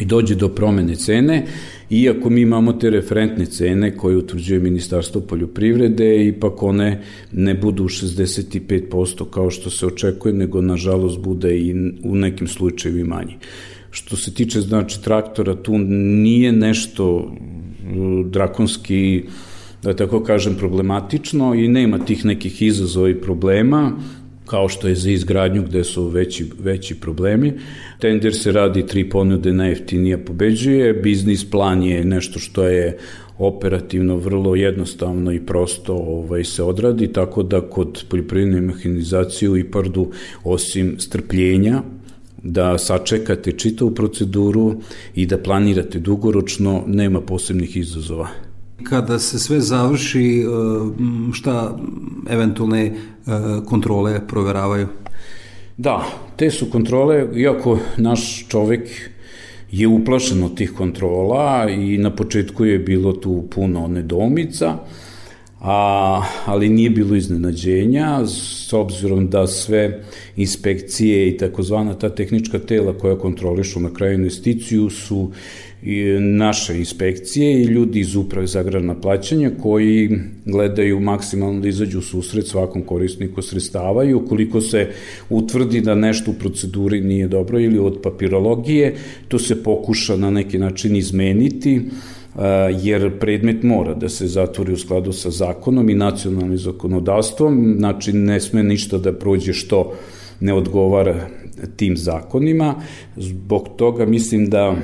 [0.00, 1.46] I dođe do promene cene
[1.90, 9.30] Iako mi imamo te referentne cene koje utvrđuje Ministarstvo poljoprivrede, ipak one ne budu 65%
[9.30, 11.74] kao što se očekuje, nego nažalost bude i
[12.04, 13.36] u nekim slučajevima manji.
[13.90, 19.22] Što se tiče znači traktora, tu nije nešto uh, drakonski
[19.82, 23.92] da tako kažem problematično i nema tih nekih izazova i problema
[24.50, 27.52] kao što je za izgradnju gde su veći, veći problemi.
[27.98, 32.98] Tender se radi tri ponude, najjeftinija pobeđuje, biznis plan je nešto što je
[33.38, 40.10] operativno vrlo jednostavno i prosto ovaj, se odradi, tako da kod poljoprivredne mehanizacije u IPARD-u,
[40.44, 41.82] osim strpljenja,
[42.42, 44.80] da sačekate čitavu proceduru
[45.14, 48.49] i da planirate dugoročno, nema posebnih izazova.
[48.82, 50.44] Kada se sve završi, e,
[51.32, 51.78] šta
[52.30, 52.92] eventualne e,
[53.66, 54.86] kontrole proveravaju?
[55.76, 56.04] Da,
[56.36, 59.10] te su kontrole, iako naš čovek
[59.72, 64.78] je uplašeno tih kontrola i na početku je bilo tu puno nedomica,
[65.60, 70.04] a, ali nije bilo iznenađenja s obzirom da sve
[70.36, 75.30] inspekcije i takozvana ta tehnička tela koja kontrolišu na kraju investiciju su
[75.82, 81.98] i naše inspekcije i ljudi iz uprave za agrarna plaćanja koji gledaju maksimalno da izađu
[81.98, 84.88] u susret svakom korisniku sredstava i ukoliko se
[85.30, 88.94] utvrdi da nešto u proceduri nije dobro ili od papirologije,
[89.28, 91.80] to se pokuša na neki način izmeniti
[92.82, 98.40] jer predmet mora da se zatvori u skladu sa zakonom i nacionalnim zakonodavstvom, znači ne
[98.40, 99.94] sme ništa da prođe što
[100.40, 101.28] ne odgovara
[101.76, 102.74] tim zakonima.
[103.16, 104.76] Zbog toga mislim da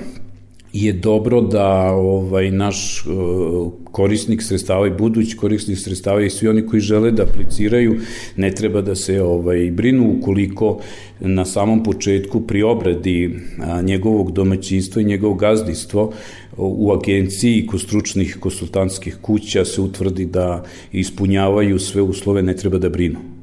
[0.85, 6.67] je dobro da ovaj naš uh, korisnik sredstava i budući korisnik sredstava i svi oni
[6.67, 8.01] koji žele da apliciraju
[8.37, 10.81] ne treba da se ovaj brinu ukoliko
[11.21, 13.39] na samom početku pri obradi
[13.83, 16.13] njegovog domaćinstva i njegovog gazdinstvo
[16.57, 22.89] u agenciji kod stručnih konsultantskih kuća se utvrdi da ispunjavaju sve uslove, ne treba da
[22.89, 23.36] brinu.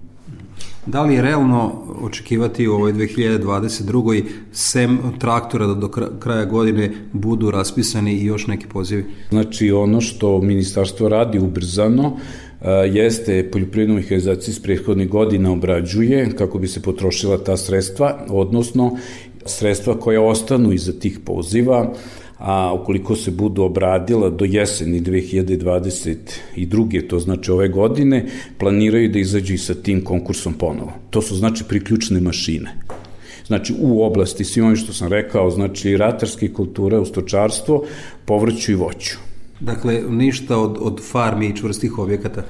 [0.86, 1.72] Da li je realno
[2.02, 4.24] očekivati u ovoj 2022.
[4.52, 5.88] sem traktora da do
[6.20, 9.06] kraja godine budu raspisani i još neki pozivi?
[9.30, 12.18] Znači ono što ministarstvo radi ubrzano
[12.92, 18.98] jeste poljoprivrednu mehanizaciju iz prethodnih godina obrađuje kako bi se potrošila ta sredstva, odnosno
[19.46, 21.94] sredstva koja ostanu iza tih poziva,
[22.44, 27.08] a ukoliko se budu obradila do jeseni 2022.
[27.08, 28.26] to znači ove godine,
[28.58, 30.92] planiraju da izađu i sa tim konkursom ponovo.
[31.10, 32.76] To su znači priključne mašine.
[33.48, 37.84] Znači u oblasti svim ovim što sam rekao, znači ratarske kulture, ustočarstvo,
[38.26, 39.18] povrću i voću.
[39.60, 42.44] Dakle, ništa od, od farmi i čvrstih objekata?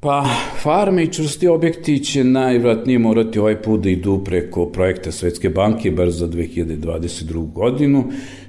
[0.00, 0.26] Pa,
[0.62, 5.90] farme i čvrsti objekti će najvratnije morati ovaj put da idu preko projekta Svetske banke,
[5.90, 7.52] bar za 2022.
[7.52, 8.04] godinu,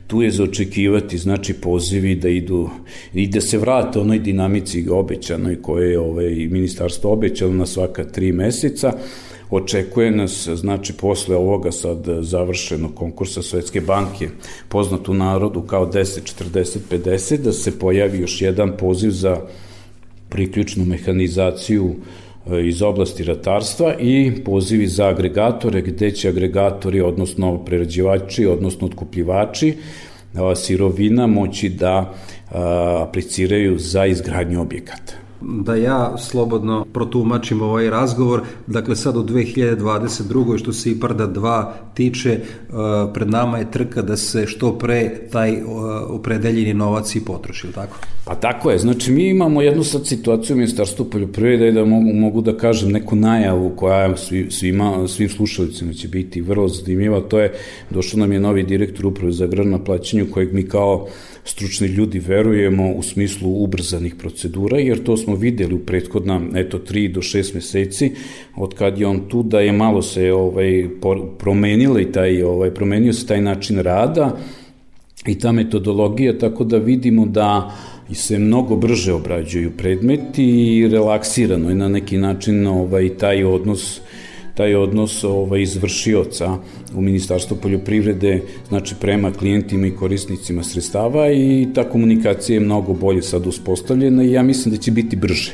[0.09, 2.69] tu je za očekivati znači pozivi da idu
[3.13, 8.31] i da se vrate onoj dinamici obećanoj koje je ovaj ministarstvo obećalo na svaka tri
[8.31, 8.93] meseca.
[9.49, 14.29] Očekuje nas, znači, posle ovoga sad završenog konkursa Svetske banke,
[14.69, 19.37] poznat u narodu kao 10, 40, 50, da se pojavi još jedan poziv za
[20.29, 21.95] priključnu mehanizaciju
[22.63, 30.55] iz oblasti ratarstva i pozivi za agregatore gde će agregatori, odnosno prerađivači, odnosno otkupljivači e,
[30.55, 32.55] sirovina moći da e,
[33.01, 38.41] apliciraju za izgradnju objekata da ja slobodno protumačim ovaj razgovor.
[38.67, 40.57] Dakle, sad u 2022.
[40.59, 42.39] što se IPARDA 2 tiče,
[43.13, 45.57] pred nama je trka da se što pre taj
[46.09, 47.97] opredeljeni novac i potroši, tako?
[48.25, 52.41] Pa tako je, znači mi imamo jednu sad situaciju u Ministarstvu poljoprivrede da mogu, mogu
[52.41, 57.53] da kažem neku najavu koja svi, svima, svim slušalicima će biti vrlo zanimljiva, to je
[57.89, 61.07] došao nam je novi direktor uprave za agrarno plaćanje kojeg mi kao
[61.49, 67.11] stručni ljudi verujemo u smislu ubrzanih procedura, jer to smo videli u prethodna, eto, 3
[67.13, 68.11] do 6 meseci,
[68.55, 70.89] od kad je on tu, da je malo se ovaj,
[71.39, 74.37] promenila i taj, ovaj, promenio se taj način rada
[75.25, 77.75] i ta metodologija, tako da vidimo da
[78.09, 84.01] i se mnogo brže obrađuju predmeti i relaksirano je na neki način ovaj, taj odnos
[84.59, 86.57] taj odnos ovaj, izvršioca
[86.95, 93.21] u Ministarstvu poljoprivrede, znači prema klijentima i korisnicima sredstava i ta komunikacija je mnogo bolje
[93.21, 95.53] sad uspostavljena i ja mislim da će biti brže.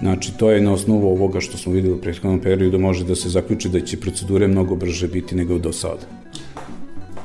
[0.00, 3.28] Znači, to je na osnovu ovoga što smo videli u prethodnom periodu, može da se
[3.28, 6.06] zaključi da će procedure mnogo brže biti nego do sada.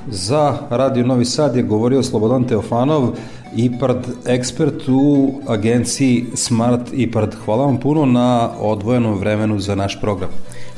[0.09, 3.09] Za Radio Novi Sad je govorio Slobodan Teofanov,
[3.55, 7.35] IPARD ekspert u agenciji Smart IPARD.
[7.45, 10.29] Hvala vam puno na odvojenom vremenu za naš program.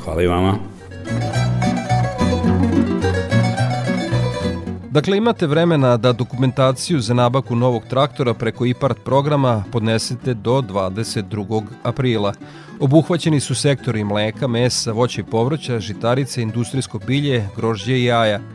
[0.10, 0.54] Hvala i vama.
[4.92, 11.64] Dakle, imate vremena da dokumentaciju za nabavku novog traktora preko IPART programa podnesete do 22.
[11.84, 12.34] aprila.
[12.80, 18.40] Obuhvaćeni su sektori mleka, mesa, voća i povrća, žitarice, industrijsko bilje, grožđe i jaja–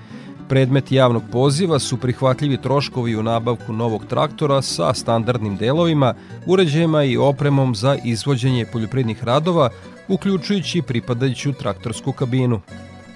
[0.49, 6.15] Predmet javnog poziva su prihvatljivi troškovi u nabavku novog traktora sa standardnim delovima,
[6.47, 9.71] uređajima i opremom za izvođenje poljoprivrednih radova,
[10.09, 12.61] uključujući pripadajuću traktorsku kabinu.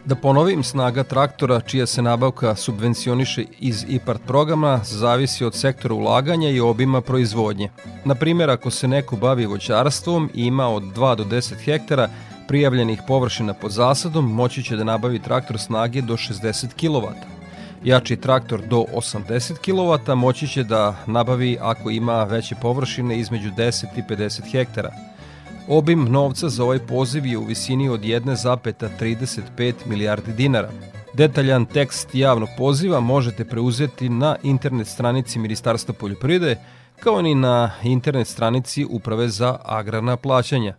[0.05, 6.51] Da ponovim, snaga traktora čija se nabavka subvencioniše iz IPART programa zavisi od sektora ulaganja
[6.51, 7.70] i obima proizvodnje.
[8.05, 12.09] Na primjer, ako se neko bavi voćarstvom i ima od 2 do 10 hektara,
[12.49, 17.09] prijavljenih površina pod zasadom moći će da nabavi traktor snage do 60 kW.
[17.84, 23.84] Jači traktor do 80 kW moći će da nabavi ako ima veće površine između 10
[23.97, 25.08] i 50 hektara.
[25.71, 30.71] Obim novca za ovaj poziv je u visini od 1,35 milijardi dinara.
[31.14, 36.57] Detaljan tekst javnog poziva možete preuzeti na internet stranici Ministarstva poljoprivrede,
[37.01, 40.77] kao ni na internet stranici Uprave za agrarna plaćanja.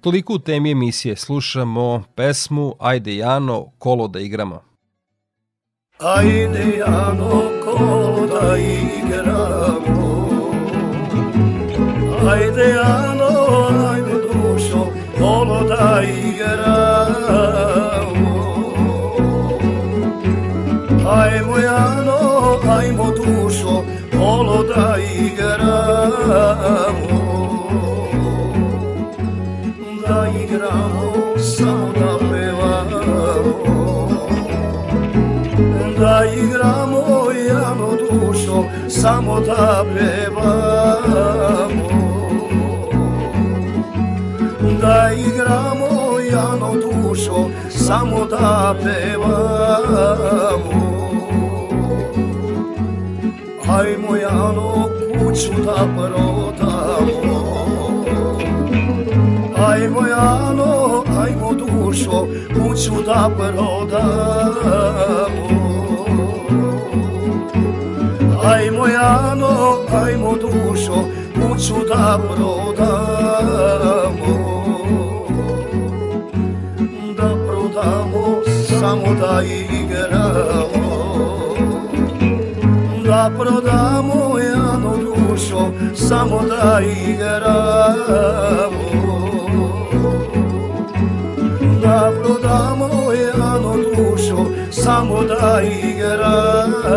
[0.00, 4.62] Toliko u temi emisije slušamo pesmu Ajde Jano, kolo da igramo.
[5.98, 10.28] Ajde Jano, kolo da igramo
[12.28, 13.91] Ajde Jano,
[14.62, 14.86] dušo,
[15.18, 17.52] kolo da igramo
[21.10, 22.20] Ajmo Jano,
[22.78, 23.84] ajmo dušo,
[24.18, 26.02] kolo da igramo
[30.08, 33.00] Da igramo, samo da pevamo.
[35.98, 37.02] Da igramo,
[37.48, 41.22] Jano dušo, samo da pevamo
[45.02, 50.62] Da igramo, Jano dušo, samo da pevamo.
[53.68, 54.88] Ajmo Jano
[55.18, 57.38] kuću da prodamo.
[59.68, 64.82] Ajmo Jano, ajmo dušo kuću da prodamo.
[68.44, 73.21] Ajmo Jano, ajmo dušo kuću da prodamo
[79.20, 81.02] da igramo
[83.12, 87.52] da prodamo Jano dušo, samo da igramo.
[91.82, 96.90] Da prodamo Jano dušo, samo da igramo.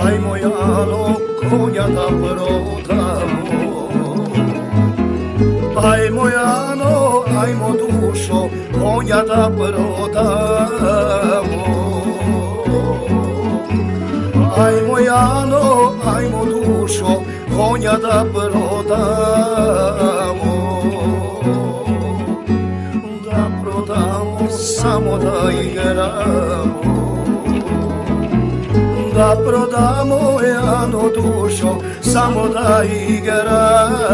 [0.00, 1.16] Ajmo Jano
[1.50, 3.48] konja da prodamo.
[5.76, 6.67] Ajmo Jano,
[8.98, 10.98] konja da prodamo.
[14.56, 17.22] Ajmo Jano, ajmo dušo,
[17.56, 18.82] konja da prodamo.
[23.24, 26.84] Da prodamo, samo da igramo.
[29.14, 34.08] Da prodamo Jano dušo, samo da igramo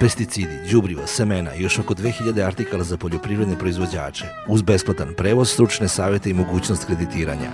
[0.00, 5.88] Pesticidi, đubriva, semena i još oko 2000 artikala za poljoprivredne proizvođače, uz besplatan prevoz, stručne
[5.88, 7.50] savete i mogućnost kreditiranja.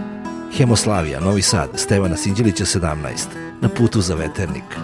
[0.57, 3.27] Hemoslavija, Novi Sad, Stevana Sinđelića 17,
[3.61, 4.77] na putu za veternik.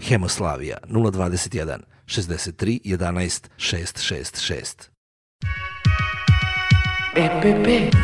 [0.00, 4.90] Hemoslavija 021 63 11 666.
[7.16, 7.94] EPP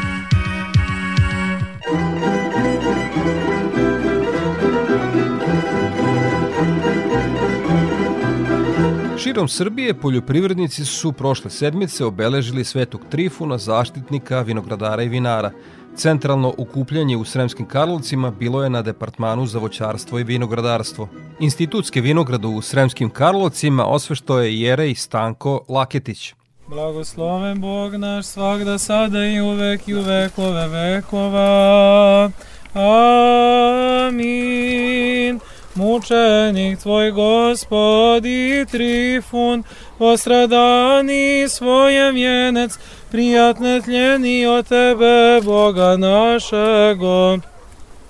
[9.23, 15.51] Širom Srbije poljoprivrednici su prošle sedmice obeležili Svetog Trifuna, zaštitnika vinogradara i vinara.
[15.97, 21.09] Centralno ukupljanje u Sremskim Karlovcima bilo je na Departmanu za voćarstvo i vinogradarstvo.
[21.41, 26.35] Institutske vinograde u Sremskim Karlovcima osvešto je Jerej Stanko Laketić.
[26.67, 32.31] Blagosloven Bog naš svakda sada i uvek i u vekove vekova.
[34.09, 35.41] Amin.
[35.75, 39.63] Mučenik tvoj gospodi Trifun,
[39.99, 42.79] postradani svoje vjenec,
[43.11, 47.39] prijatne tljeni od tebe, Boga našego.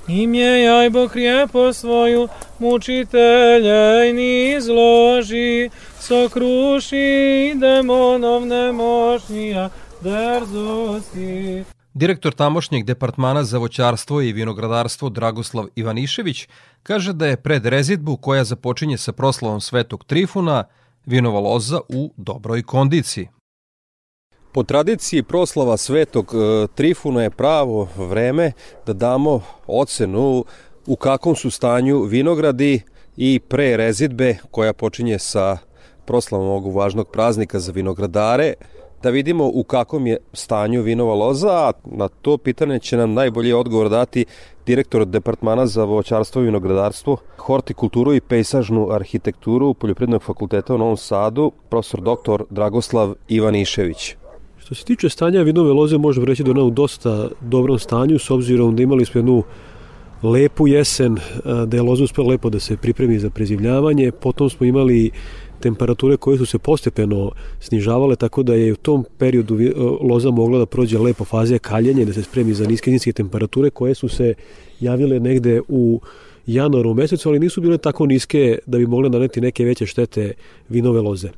[0.09, 11.65] Imje jajbo krijepo svoju, mučitelje i nizloži, sokruši demonov nemošnija derzosti.
[11.95, 16.49] Direktor tamošnjeg departmana za voćarstvo i vinogradarstvo Dragoslav Ivanišević
[16.83, 20.65] kaže da je pred rezidbu koja započinje sa proslavom Svetog Trifuna
[21.07, 23.29] vinova loza u dobroj kondiciji.
[24.53, 28.53] Po tradiciji proslava Svetog e, Trifuna je pravo vreme
[28.87, 30.45] da damo ocenu
[30.87, 32.81] u kakvom su stanju vinogradi
[33.17, 35.59] i pre rezidbe koja počinje sa
[36.07, 38.55] proslavom ovog važnog praznika za vinogradare,
[39.03, 43.53] da vidimo u kakvom je stanju vinova loza, a na to pitanje će nam najbolji
[43.53, 44.25] odgovor dati
[44.67, 51.53] direktor Departmana za voćarstvo i vinogradarstvo, hortikulturu i pejsažnu arhitekturu Poljoprivrednog fakulteta u Novom Sadu,
[51.69, 52.45] profesor dr.
[52.51, 54.17] Dragoslav Ivanišević.
[54.59, 58.19] Što se tiče stanja vinove loze, možemo reći da je ona u dosta dobrom stanju,
[58.19, 59.43] s obzirom da imali smo jednu
[60.23, 61.17] lepu jesen,
[61.67, 65.11] da je loza uspela lepo da se pripremi za prezivljavanje, potom smo imali
[65.63, 70.59] temperature koje su se postepeno snižavale, tako da je u tom periodu e, loza mogla
[70.59, 74.35] da prođe lepo faze kaljenja, da se spremi za niske niske temperature koje su se
[74.81, 76.01] javile negde u
[76.47, 80.33] januaru mesecu, ali nisu bile tako niske da bi mogle naneti neke veće štete
[80.69, 81.29] vinove loze.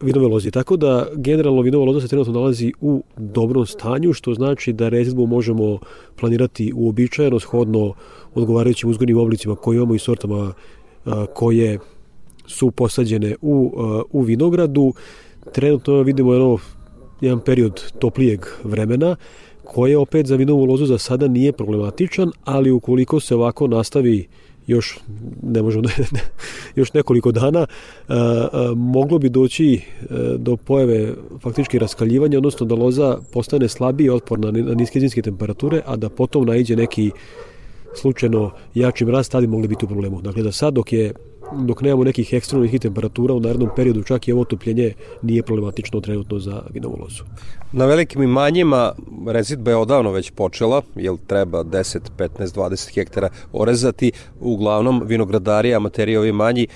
[0.00, 0.50] Vinove loze.
[0.50, 5.26] Tako da generalno vinova loza se trenutno nalazi u dobrom stanju, što znači da rezidbu
[5.26, 5.78] možemo
[6.16, 7.94] planirati uobičajeno, shodno
[8.34, 10.52] odgovarajućim uzgojnim oblicima koje imamo i sortama
[11.04, 11.78] a, koje
[12.46, 14.92] su posađene u, a, u vinogradu.
[15.52, 16.58] Trenutno vidimo jedno,
[17.20, 19.16] jedan period toplijeg vremena,
[19.64, 24.28] koje opet za vinovu lozu za sada nije problematičan, ali ukoliko se ovako nastavi
[24.70, 24.98] još
[25.42, 25.88] ne možemo
[26.76, 27.66] još nekoliko dana
[28.76, 31.12] moglo bi doći a, do pojave
[31.42, 36.46] faktički raskaljivanja odnosno da loza postane slabiji otporna na niske zimske temperature a da potom
[36.46, 37.10] naiđe neki
[37.94, 40.22] slučajno jači mraz, tada mogli biti u problemu.
[40.22, 41.12] Dakle, da sad dok je
[41.52, 44.92] dok nemamo nekih ekstremnih temperatura u narednom periodu, čak i ovo otopljenje
[45.22, 47.24] nije problematično trenutno za vinovu lozu.
[47.72, 48.92] Na velikim imanjima
[49.26, 54.12] rezidba je odavno već počela, jer treba 10, 15, 20 hektara orezati.
[54.40, 56.66] Uglavnom, vinogradari, amateri ovi manji,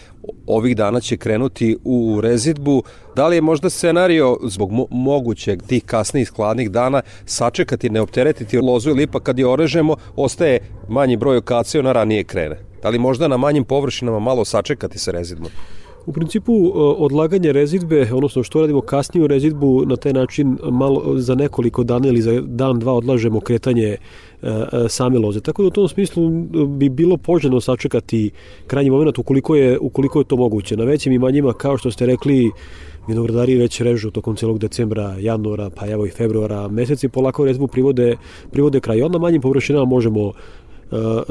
[0.46, 2.82] ovih dana će krenuti u rezidbu.
[3.16, 8.58] Da li je možda scenario zbog mo mogućeg tih kasnijih skladnih dana sačekati, ne opteretiti
[8.58, 10.58] lozu ili ipak kad je orežemo, ostaje
[10.88, 12.73] manji broj okacija, ona ranije krene?
[12.84, 15.50] Da li možda na manjim površinama malo sačekati sa rezidbom?
[16.06, 21.34] U principu e, odlaganje rezidbe, odnosno što radimo kasniju rezidbu, na taj način malo za
[21.34, 23.96] nekoliko dana ili za dan, dva odlažemo kretanje e,
[24.42, 25.40] e, same loze.
[25.40, 26.28] Tako da u tom smislu
[26.66, 28.30] bi bilo poželjno sačekati
[28.66, 30.76] krajnji moment ukoliko je, ukoliko je to moguće.
[30.76, 32.50] Na većim imanjima, kao što ste rekli,
[33.08, 38.16] vinogradari već režu tokom celog decembra, januara, pa evo i februara meseci polako rezbu privode,
[38.52, 39.02] privode kraj.
[39.02, 40.32] Onda manjim površinama možemo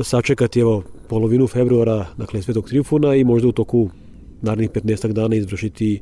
[0.03, 3.89] sačekati evo polovinu februara, dakle Svetog Trifuna i možda u toku
[4.41, 5.99] narednih 15 dana izvršiti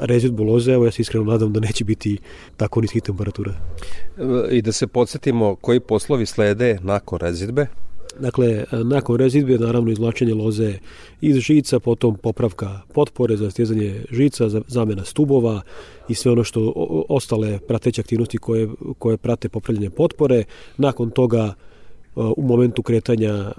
[0.00, 2.18] rezidbu loze, evo ja se iskreno nadam da neće biti
[2.56, 3.54] tako niskih temperatura.
[4.50, 7.66] I da se podsjetimo koji poslovi slede nakon rezidbe?
[8.20, 10.74] Dakle, nakon rezidbe, naravno, izvlačenje loze
[11.20, 15.62] iz žica, potom popravka potpore za stjezanje žica, zamena stubova
[16.08, 16.72] i sve ono što
[17.08, 20.44] ostale prateće aktivnosti koje, koje prate popravljanje potpore.
[20.76, 21.54] Nakon toga
[22.14, 23.52] u momentu kretanja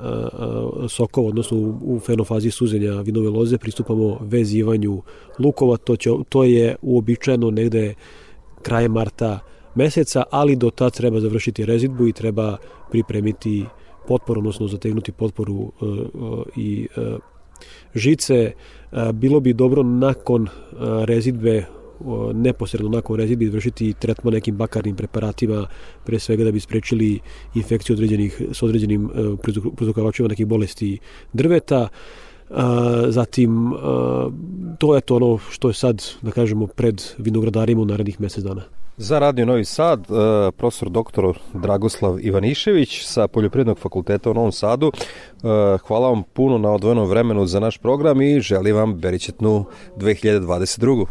[0.89, 5.01] sokova, odnosno u fenofazi suzenja vinove loze, pristupamo vezivanju
[5.39, 5.77] lukova.
[5.77, 7.93] To, će, to je uobičajeno negde
[8.61, 9.39] kraje marta
[9.75, 12.57] meseca, ali do tad treba završiti rezidbu i treba
[12.91, 13.65] pripremiti
[14.07, 15.71] potporu, odnosno zategnuti potporu
[16.55, 16.87] i
[17.95, 18.51] žice.
[19.13, 20.47] Bilo bi dobro nakon
[21.05, 21.65] rezidbe
[22.33, 25.67] neposredno nakon rezidbi izvršiti tretman nekim bakarnim preparatima,
[26.05, 27.19] pre svega da bi sprečili
[27.55, 29.09] infekciju određenih, s određenim e,
[29.75, 30.99] prouzrokovačima nekih bolesti
[31.33, 31.87] drveta.
[32.49, 34.29] A, zatim, a,
[34.79, 38.82] to je to ono što je sad, da kažemo, pred vinogradarima u narednih mesec dana.
[38.97, 44.91] Za Radio Novi Sad, e, profesor doktor Dragoslav Ivanišević sa Poljoprivrednog fakulteta u Novom Sadu.
[44.93, 44.97] E,
[45.87, 49.65] hvala vam puno na odvojenom vremenu za naš program i želim vam beričetnu
[49.97, 51.05] 2022.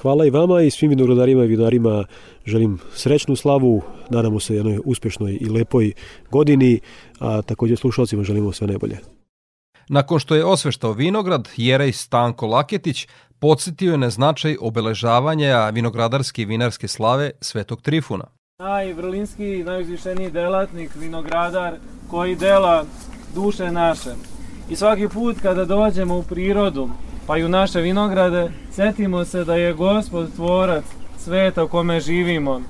[0.00, 2.04] Hvala i vama i svim vinogradarima i vinarima
[2.46, 5.92] želim srećnu slavu, nadamo se jednoj uspešnoj i lepoj
[6.30, 6.80] godini,
[7.18, 8.98] a takođe slušalcima želimo sve najbolje.
[9.88, 13.08] Nakon što je osveštao vinograd, Jerej Stanko Laketić
[13.42, 18.24] podsjetio je na značaj obeležavanja vinogradarske i vinarske slave Svetog Trifuna.
[18.58, 21.74] Najvrlinski, najuzvišeniji delatnik, vinogradar
[22.10, 22.84] koji dela
[23.34, 24.10] duše naše.
[24.70, 26.88] I svaki put kada dođemo u prirodu,
[27.26, 30.84] pa i u naše vinograde, setimo se da je gospod tvorac
[31.18, 32.60] sveta u kome živimo,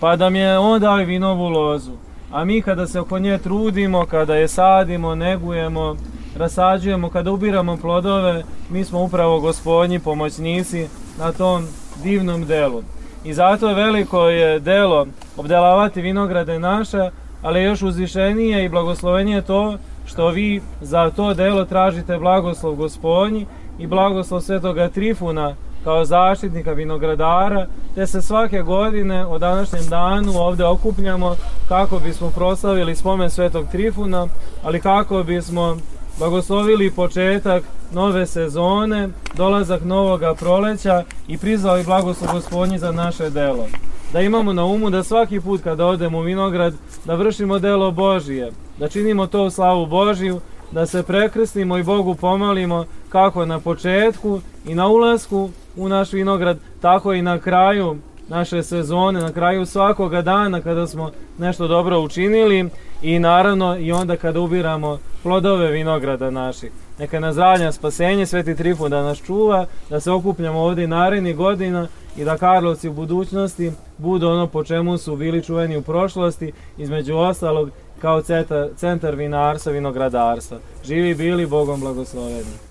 [0.00, 1.92] pa da mi je on dao vinovu lozu.
[2.32, 5.96] A mi kada se oko nje trudimo, kada je sadimo, negujemo,
[6.36, 11.66] rasađujemo, kada ubiramo plodove, mi smo upravo gospodnji pomoćnici na tom
[12.02, 12.82] divnom delu.
[13.24, 15.06] I zato veliko je delo
[15.36, 17.10] obdelavati vinograde naše,
[17.42, 23.46] ali još uzvišenije i blagoslovenije to što vi za to delo tražite blagoslov gospodnji
[23.78, 25.54] i blagoslov svetoga Trifuna
[25.84, 31.36] kao zaštitnika vinogradara, te se svake godine o današnjem danu ovde okupljamo
[31.68, 34.26] kako bismo proslavili spomen svetog Trifuna,
[34.64, 35.76] ali kako bismo
[36.20, 37.62] blagoslovili početak
[37.92, 43.66] nove sezone, dolazak novoga proleća i prizvali blagoslov gospodnji za naše delo.
[44.12, 48.52] Da imamo na umu da svaki put kada odemo u vinograd, da vršimo delo Božije,
[48.78, 50.40] da činimo to u slavu Božiju,
[50.72, 56.58] da se prekrstimo i Bogu pomalimo kako na početku i na ulasku u naš vinograd,
[56.80, 57.96] tako i na kraju
[58.30, 62.68] naše sezone, na kraju svakoga dana kada smo nešto dobro učinili
[63.02, 66.70] i naravno i onda kada ubiramo plodove vinograda naših.
[66.98, 71.36] Neka nas zdravlja spasenje, Sveti Trifun da nas čuva, da se okupljamo ovde i narednih
[71.36, 76.52] godina i da Karlovci u budućnosti budu ono po čemu su bili čuveni u prošlosti,
[76.78, 77.70] između ostalog
[78.00, 80.58] kao centar, centar vinarstva, vinogradarstva.
[80.84, 82.69] Živi bili, Bogom blagosloveni.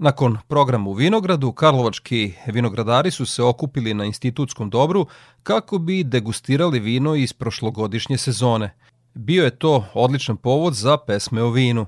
[0.00, 5.06] Nakon programa u Vinogradu, karlovački vinogradari su se okupili na institutskom dobru
[5.42, 8.74] kako bi degustirali vino iz prošlogodišnje sezone.
[9.14, 11.86] Bio je to odličan povod za pesme o vinu.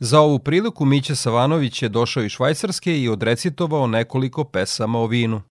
[0.00, 5.42] Za ovu priliku Mića Savanović je došao iz Švajcarske i odrecitovao nekoliko pesama o vinu.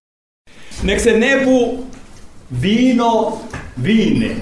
[0.84, 1.84] Nek se nebu
[2.50, 3.38] vino
[3.76, 4.36] vine,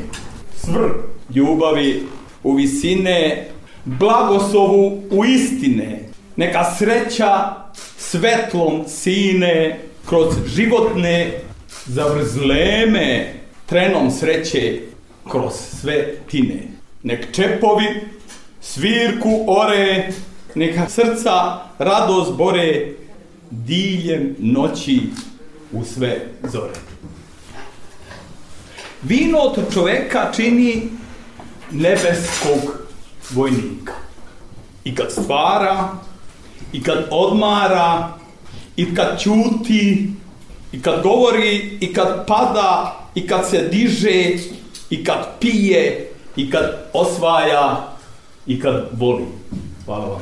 [0.56, 0.92] svr
[1.36, 2.04] ljubavi
[2.44, 3.48] u visine,
[3.86, 7.56] blagoslovu u istine, neka sreća
[7.98, 9.80] svetlom sine
[10.10, 11.40] kroz životne
[11.86, 13.34] zavrzleme
[13.66, 14.80] trenom sreće
[15.32, 16.68] kroz sve tine.
[17.04, 17.86] Nek čepovi
[18.62, 20.12] svirku ore,
[20.56, 22.88] neka srca radost bore
[23.50, 25.02] diljem noći
[25.72, 26.74] u sve zore.
[29.04, 30.90] Vino od čoveka čini
[31.72, 32.88] nebeskog
[33.30, 33.94] vojnika.
[34.84, 35.90] I kad stvara,
[36.74, 38.10] i kad odmara,
[38.76, 40.12] i kad ćuti,
[40.72, 44.38] i kad govori, i kad pada, i kad se diže,
[44.90, 47.88] i kad pije, i kad osvaja,
[48.46, 49.26] i kad voli.
[49.86, 50.22] Hvala vam.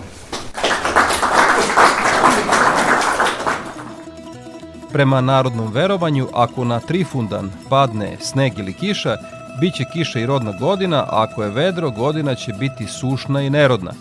[4.92, 9.18] Prema narodnom verovanju, ako na Trifundan padne sneg ili kiša,
[9.62, 13.50] bit će kiša i rodna godina, a ako je vedro, godina će biti sušna i
[13.50, 13.92] nerodna.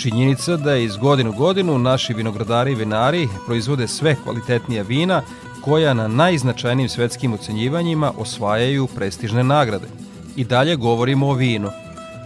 [0.00, 5.22] Činjenica da iz godinu godinu naši vinogradari i vinari proizvode sve kvalitetnija vina
[5.60, 9.86] koja na najznačajnijim svetskim ocenjivanjima osvajaju prestižne nagrade.
[10.36, 11.70] I dalje govorimo o vinu.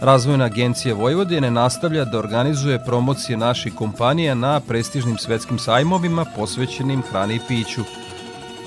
[0.01, 7.35] Razvojna agencija Vojvodine nastavlja da organizuje promocije naših kompanija na prestižnim svetskim sajmovima posvećenim hrani
[7.35, 7.81] i piću.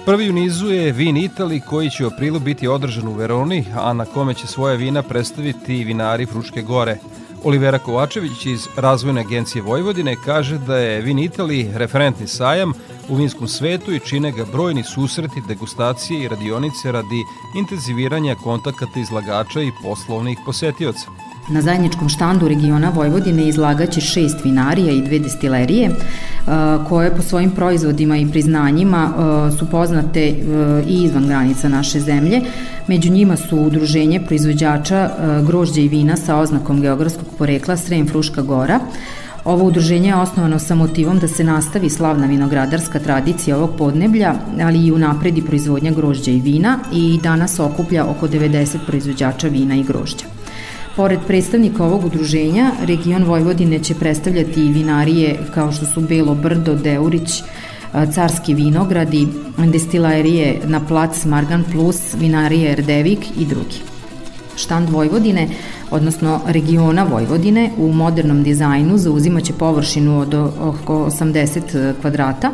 [0.04, 3.92] Prvi u nizu je Vin Itali koji će u aprilu biti održan u Veroni, a
[3.92, 6.98] na kome će svoje vina predstaviti vinari Fruške gore.
[7.44, 12.72] Olivera Kovačević iz Razvojne agencije Vojvodine kaže da je Vin Itali referentni sajam
[13.08, 17.24] u vinskom svetu i čine ga brojni susreti, degustacije i radionice radi
[17.56, 21.27] intenziviranja kontakata izlagača i poslovnih posetioca.
[21.50, 25.94] Na zajedničkom štandu regiona Vojvodine izlagaće šest vinarija i dve destilerije e,
[26.88, 30.34] koje po svojim proizvodima i priznanjima e, su poznate e,
[30.86, 32.40] i izvan granica naše zemlje.
[32.86, 35.10] Među njima su udruženje proizvođača
[35.46, 38.80] grožđa i vina sa oznakom geografskog porekla Srem Fruška Gora,
[39.44, 44.86] Ovo udruženje je osnovano sa motivom da se nastavi slavna vinogradarska tradicija ovog podneblja, ali
[44.86, 50.37] i unapredi proizvodnja grožđa i vina i danas okuplja oko 90 proizvođača vina i grožđa.
[50.98, 56.74] Pored predstavnika ovog udruženja, region Vojvodine će predstavljati i vinarije kao što su Belo Brdo,
[56.74, 57.42] Deurić,
[58.14, 59.26] Carski vinogradi,
[59.72, 63.87] destilarije na plac Margan Plus, vinarije Erdevik i drugi.
[64.58, 65.48] Štand Vojvodine,
[65.90, 72.52] odnosno regiona Vojvodine, u modernom dizajnu zauzimaće površinu od oko 80 kvadrata,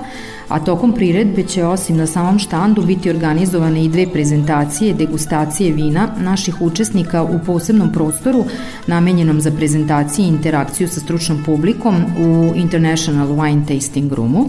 [0.49, 6.09] a tokom priredbe će osim na samom štandu biti organizovane i dve prezentacije, degustacije vina
[6.21, 8.45] naših učesnika u posebnom prostoru
[8.87, 14.47] namenjenom za prezentacije i interakciju sa stručnom publikom u International Wine Tasting Roomu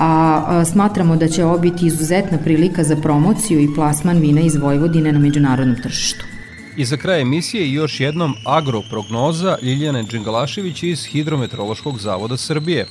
[0.00, 5.12] a smatramo da će ovo biti izuzetna prilika za promociju i plasman vina iz Vojvodine
[5.12, 6.29] na međunarodnom tržištu.
[6.76, 12.86] I za kraj emisije još jednom agroprognoza Ljiljane Đengalašević iz Hidrometeorološkog zavoda Srbije.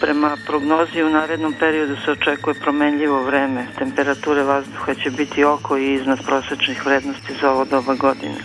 [0.00, 3.66] Prema prognozi u narednom periodu se očekuje promenljivo vreme.
[3.78, 8.38] Temperature vazduha će biti oko i iznad prosečnih vrednosti za ovo doba godine.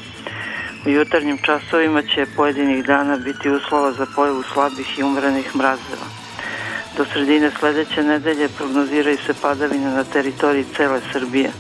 [0.86, 6.08] U jutarnjim časovima će pojedinih dana biti uslova za pojavu slabih i umrenih mrazeva.
[6.98, 11.52] Do sredine sledeće nedelje prognoziraju se padavine na teritoriji cele Srbije.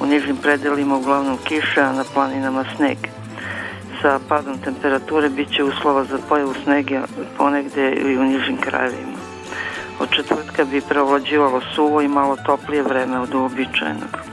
[0.00, 2.98] U nižim predelima uglavnom kiša, a na planinama sneg.
[4.02, 7.02] Sa padom temperature biće uslova za pojavu snega
[7.38, 9.18] ponegde i u nižim krajevima.
[10.00, 14.29] Od četvrtka bi preovlađivalo suvo i malo toplije vreme od uobičajenog.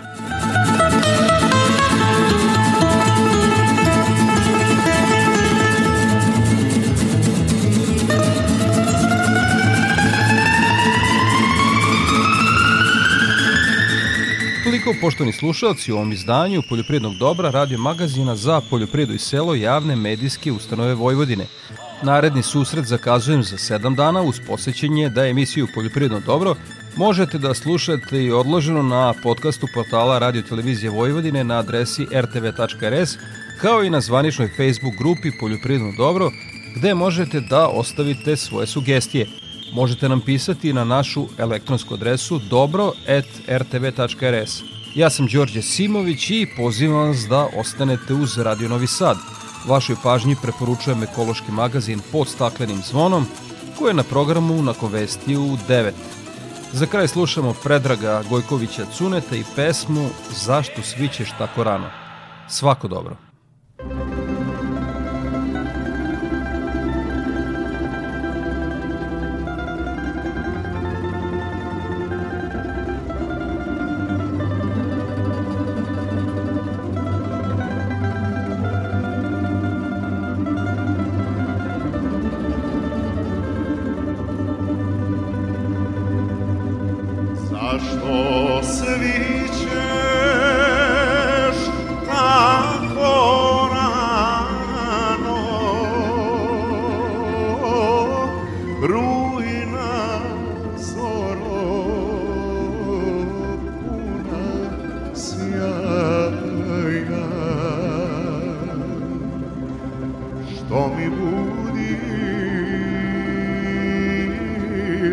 [15.01, 20.51] Poštovani slušalci, u ovom izdanju Poljoprivrednog dobra radio magazina za poljoprivredu i selo javne medijske
[20.51, 21.45] ustanove Vojvodine.
[22.03, 26.55] Naredni susret zakazujem za 7 dana uz posjećenje da emisiju Poljoprivredno dobro
[26.95, 33.17] možete da slušate i odloženo na podcastu portala Radio Televizije Vojvodine na adresi rtv.rs
[33.61, 36.31] kao i na zvaničnoj Facebook grupi Poljoprivredno dobro
[36.75, 39.27] gde možete da ostavite svoje sugestije.
[39.73, 43.37] Možete nam pisati na našu elektronsku adresu dobro.rtv.rs.
[44.95, 49.17] Ja sam Đorđe Simović i pozivam vas da ostanete uz Radio Novi Sad.
[49.67, 53.25] Vašoj pažnji preporučujem ekološki magazin pod staklenim zvonom
[53.79, 55.91] koji je na programu na Kovesti u 9.
[56.73, 60.09] Za kraj slušamo Predraga Gojkovića Cuneta i pesmu
[60.45, 61.89] Zašto svićeš tako rano.
[62.47, 63.26] Svako dobro.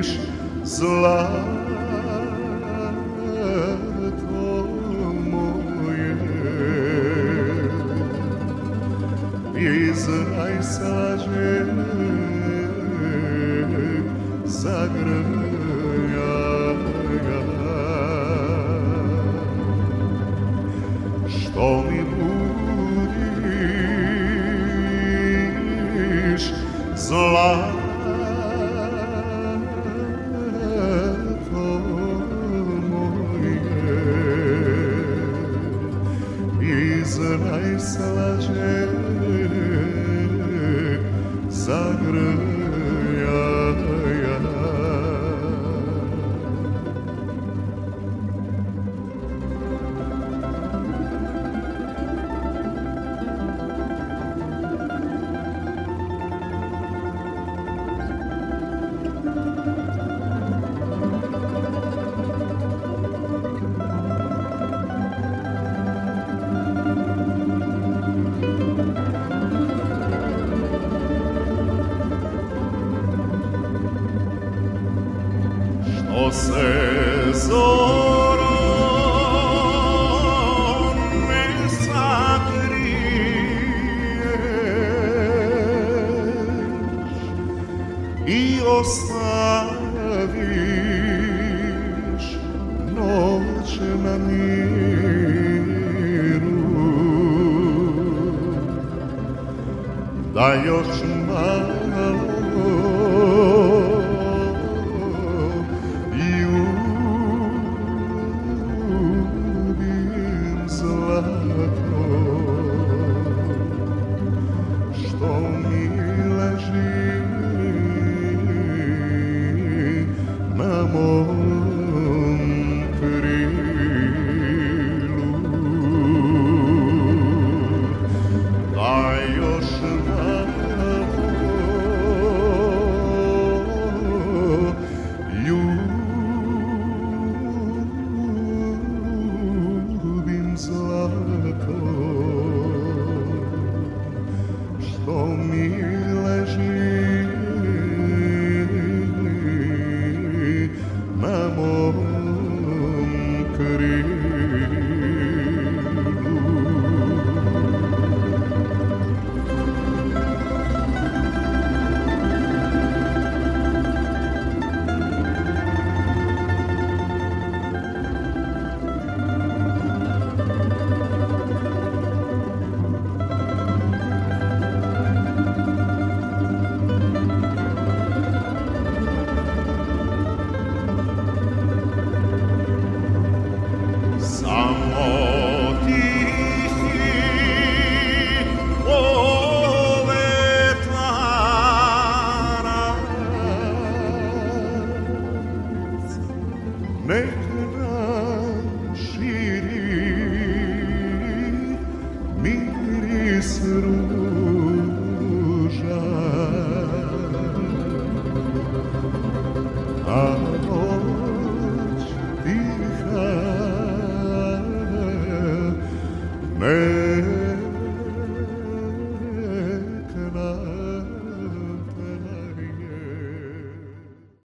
[0.05, 0.19] vidiš
[0.65, 1.45] zlato
[5.31, 6.17] moje
[9.57, 10.09] Iz
[10.45, 11.67] ajsaže
[14.45, 15.44] zagrbe